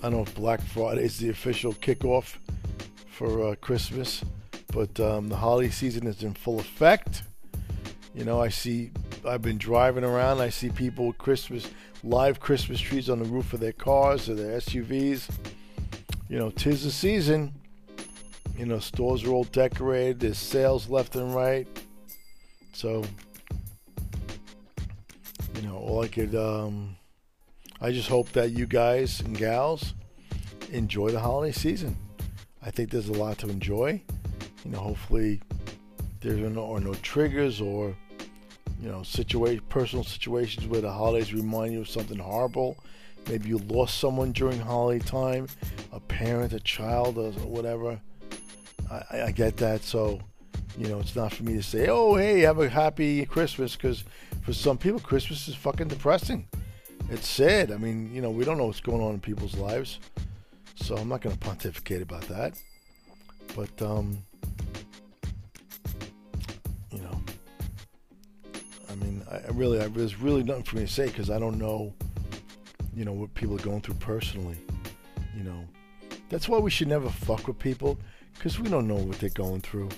I 0.00 0.10
don't 0.10 0.12
know 0.12 0.22
if 0.22 0.34
Black 0.34 0.60
Friday 0.60 1.04
is 1.04 1.18
the 1.18 1.30
official 1.30 1.72
kickoff 1.74 2.36
for 3.08 3.48
uh, 3.48 3.54
Christmas, 3.56 4.22
but 4.72 4.98
um, 5.00 5.28
the 5.28 5.36
holiday 5.36 5.70
season 5.70 6.06
is 6.06 6.22
in 6.22 6.34
full 6.34 6.60
effect. 6.60 7.22
You 8.14 8.24
know, 8.24 8.40
I 8.40 8.48
see. 8.48 8.90
I've 9.26 9.42
been 9.42 9.58
driving 9.58 10.04
around. 10.04 10.40
I 10.40 10.50
see 10.50 10.68
people 10.68 11.06
with 11.06 11.18
Christmas 11.18 11.68
live 12.04 12.38
Christmas 12.38 12.78
trees 12.78 13.08
on 13.08 13.18
the 13.18 13.24
roof 13.24 13.54
of 13.54 13.60
their 13.60 13.72
cars 13.72 14.28
or 14.28 14.34
their 14.34 14.58
SUVs. 14.58 15.28
You 16.28 16.38
know, 16.38 16.50
tis 16.50 16.84
the 16.84 16.90
season. 16.90 17.54
You 18.58 18.66
know, 18.66 18.78
stores 18.78 19.24
are 19.24 19.30
all 19.30 19.44
decorated. 19.44 20.20
There's 20.20 20.38
sales 20.38 20.88
left 20.88 21.16
and 21.16 21.34
right. 21.34 21.66
So, 22.72 23.04
you 25.56 25.62
know, 25.62 25.76
all 25.76 26.02
I 26.02 26.08
could, 26.08 26.34
um, 26.34 26.96
I 27.80 27.90
just 27.90 28.08
hope 28.08 28.30
that 28.32 28.50
you 28.50 28.66
guys 28.66 29.20
and 29.20 29.36
gals 29.36 29.94
enjoy 30.70 31.10
the 31.10 31.20
holiday 31.20 31.52
season. 31.52 31.96
I 32.62 32.70
think 32.70 32.90
there's 32.90 33.08
a 33.08 33.12
lot 33.12 33.38
to 33.38 33.48
enjoy. 33.48 34.02
You 34.64 34.70
know, 34.70 34.78
hopefully 34.78 35.40
there 36.20 36.32
are 36.32 36.50
no, 36.50 36.62
or 36.62 36.80
no 36.80 36.94
triggers 36.94 37.60
or 37.60 37.96
you 38.84 38.90
know, 38.92 39.02
situation, 39.02 39.64
personal 39.70 40.04
situations 40.04 40.66
where 40.66 40.82
the 40.82 40.92
holidays 40.92 41.32
remind 41.32 41.72
you 41.72 41.80
of 41.80 41.88
something 41.88 42.18
horrible. 42.18 42.76
Maybe 43.26 43.48
you 43.48 43.56
lost 43.56 43.98
someone 43.98 44.32
during 44.32 44.60
holiday 44.60 45.02
time, 45.02 45.46
a 45.90 45.98
parent, 45.98 46.52
a 46.52 46.60
child, 46.60 47.16
or 47.16 47.30
whatever. 47.30 47.98
I, 48.90 49.22
I 49.22 49.30
get 49.30 49.56
that. 49.56 49.82
So, 49.82 50.20
you 50.76 50.88
know, 50.88 51.00
it's 51.00 51.16
not 51.16 51.32
for 51.32 51.44
me 51.44 51.54
to 51.54 51.62
say, 51.62 51.88
oh, 51.88 52.16
hey, 52.16 52.40
have 52.40 52.58
a 52.58 52.68
happy 52.68 53.24
Christmas, 53.24 53.74
because 53.74 54.04
for 54.42 54.52
some 54.52 54.76
people, 54.76 55.00
Christmas 55.00 55.48
is 55.48 55.54
fucking 55.54 55.88
depressing. 55.88 56.46
It's 57.08 57.26
sad. 57.26 57.72
I 57.72 57.78
mean, 57.78 58.14
you 58.14 58.20
know, 58.20 58.30
we 58.30 58.44
don't 58.44 58.58
know 58.58 58.66
what's 58.66 58.80
going 58.80 59.00
on 59.00 59.14
in 59.14 59.20
people's 59.20 59.56
lives. 59.56 59.98
So 60.74 60.94
I'm 60.96 61.08
not 61.08 61.22
going 61.22 61.34
to 61.34 61.40
pontificate 61.40 62.02
about 62.02 62.28
that. 62.28 62.52
But, 63.56 63.80
um, 63.80 64.18
I 69.34 69.50
really, 69.52 69.80
I, 69.80 69.88
there's 69.88 70.20
really 70.20 70.42
nothing 70.42 70.64
for 70.64 70.76
me 70.76 70.86
to 70.86 70.92
say 70.92 71.06
because 71.06 71.30
I 71.30 71.38
don't 71.38 71.58
know, 71.58 71.94
you 72.94 73.04
know, 73.04 73.12
what 73.12 73.32
people 73.34 73.56
are 73.56 73.62
going 73.62 73.80
through 73.80 73.94
personally. 73.94 74.56
You 75.36 75.44
know, 75.44 75.64
that's 76.28 76.48
why 76.48 76.58
we 76.58 76.70
should 76.70 76.88
never 76.88 77.08
fuck 77.10 77.46
with 77.48 77.58
people 77.58 77.98
because 78.34 78.58
we 78.58 78.68
don't 78.68 78.86
know 78.86 78.96
what 78.96 79.18
they're 79.18 79.30
going 79.30 79.60
through. 79.60 79.88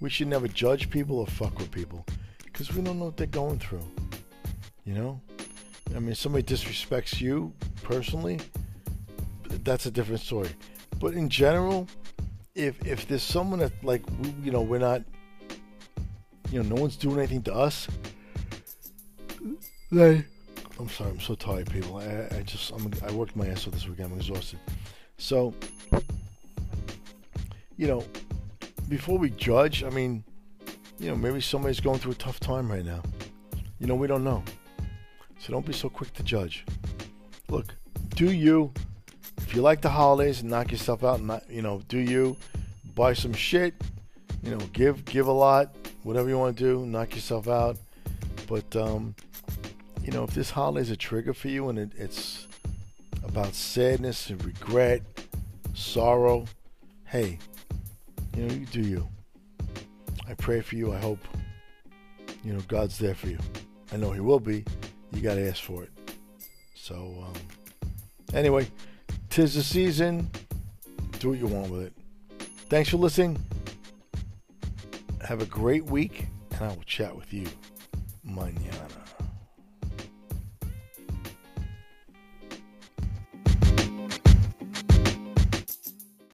We 0.00 0.10
should 0.10 0.28
never 0.28 0.48
judge 0.48 0.90
people 0.90 1.18
or 1.18 1.26
fuck 1.26 1.58
with 1.58 1.70
people 1.70 2.06
because 2.44 2.72
we 2.74 2.82
don't 2.82 2.98
know 2.98 3.06
what 3.06 3.16
they're 3.16 3.26
going 3.26 3.58
through. 3.58 3.84
You 4.84 4.94
know, 4.94 5.20
I 5.94 5.98
mean, 5.98 6.14
somebody 6.14 6.42
disrespects 6.42 7.20
you 7.20 7.52
personally, 7.82 8.40
that's 9.64 9.86
a 9.86 9.90
different 9.90 10.20
story. 10.20 10.48
But 10.98 11.14
in 11.14 11.28
general, 11.28 11.86
if 12.54 12.84
if 12.86 13.06
there's 13.06 13.22
someone 13.22 13.60
that 13.60 13.72
like 13.84 14.02
you 14.42 14.50
know 14.50 14.62
we're 14.62 14.78
not, 14.78 15.02
you 16.50 16.62
know, 16.62 16.74
no 16.74 16.80
one's 16.80 16.96
doing 16.96 17.18
anything 17.18 17.42
to 17.44 17.54
us, 17.54 17.88
they. 19.90 20.24
I'm 20.78 20.88
sorry. 20.88 21.10
I'm 21.10 21.20
so 21.20 21.34
tired, 21.34 21.70
people. 21.70 21.96
I, 21.98 22.28
I 22.36 22.42
just 22.42 22.70
I'm, 22.72 22.90
I 23.06 23.12
worked 23.12 23.36
my 23.36 23.46
ass 23.48 23.66
off 23.66 23.74
this 23.74 23.86
weekend. 23.86 24.12
I'm 24.12 24.18
exhausted. 24.18 24.58
So, 25.18 25.54
you 27.76 27.86
know, 27.86 28.04
before 28.88 29.18
we 29.18 29.30
judge, 29.30 29.84
I 29.84 29.90
mean, 29.90 30.24
you 30.98 31.10
know, 31.10 31.16
maybe 31.16 31.40
somebody's 31.40 31.80
going 31.80 31.98
through 31.98 32.12
a 32.12 32.16
tough 32.16 32.40
time 32.40 32.70
right 32.70 32.84
now. 32.84 33.02
You 33.78 33.86
know, 33.86 33.94
we 33.94 34.06
don't 34.06 34.24
know. 34.24 34.42
So 35.38 35.52
don't 35.52 35.64
be 35.64 35.72
so 35.72 35.88
quick 35.88 36.12
to 36.14 36.22
judge. 36.22 36.64
Look, 37.48 37.74
do 38.16 38.30
you? 38.30 38.72
If 39.38 39.54
you 39.54 39.62
like 39.62 39.80
the 39.80 39.88
holidays 39.88 40.42
and 40.42 40.50
knock 40.50 40.70
yourself 40.70 41.02
out, 41.02 41.18
and 41.18 41.26
not, 41.26 41.50
you 41.50 41.62
know, 41.62 41.82
do 41.88 41.98
you? 41.98 42.36
Buy 42.94 43.14
some 43.14 43.32
shit. 43.32 43.74
You 44.42 44.52
know, 44.52 44.58
give 44.72 45.04
give 45.04 45.26
a 45.26 45.32
lot. 45.32 45.74
Whatever 46.02 46.28
you 46.28 46.38
want 46.38 46.56
to 46.56 46.62
do, 46.62 46.86
knock 46.86 47.14
yourself 47.14 47.48
out. 47.48 47.76
But 48.46 48.74
um, 48.76 49.14
you 50.10 50.16
know, 50.16 50.24
if 50.24 50.34
this 50.34 50.50
holiday 50.50 50.80
is 50.80 50.90
a 50.90 50.96
trigger 50.96 51.32
for 51.32 51.46
you 51.46 51.68
and 51.68 51.78
it, 51.78 51.92
it's 51.96 52.48
about 53.22 53.54
sadness 53.54 54.28
and 54.28 54.44
regret, 54.44 55.02
sorrow, 55.72 56.46
hey, 57.04 57.38
you 58.36 58.42
know, 58.42 58.52
you 58.52 58.66
do 58.66 58.80
you. 58.80 59.08
I 60.28 60.34
pray 60.34 60.62
for 60.62 60.74
you. 60.74 60.92
I 60.92 60.98
hope, 60.98 61.20
you 62.42 62.52
know, 62.52 62.58
God's 62.66 62.98
there 62.98 63.14
for 63.14 63.28
you. 63.28 63.38
I 63.92 63.98
know 63.98 64.10
He 64.10 64.18
will 64.18 64.40
be. 64.40 64.64
You 65.12 65.20
got 65.22 65.36
to 65.36 65.48
ask 65.48 65.62
for 65.62 65.84
it. 65.84 65.92
So, 66.74 67.24
um, 67.28 67.34
anyway, 68.34 68.66
tis 69.28 69.54
the 69.54 69.62
season. 69.62 70.28
Do 71.20 71.28
what 71.28 71.38
you 71.38 71.46
want 71.46 71.70
with 71.70 71.82
it. 71.82 71.92
Thanks 72.68 72.90
for 72.90 72.96
listening. 72.96 73.38
Have 75.24 75.40
a 75.40 75.46
great 75.46 75.84
week, 75.84 76.26
and 76.50 76.64
I 76.64 76.68
will 76.74 76.82
chat 76.82 77.14
with 77.14 77.32
you 77.32 77.46
mañana. 78.26 78.99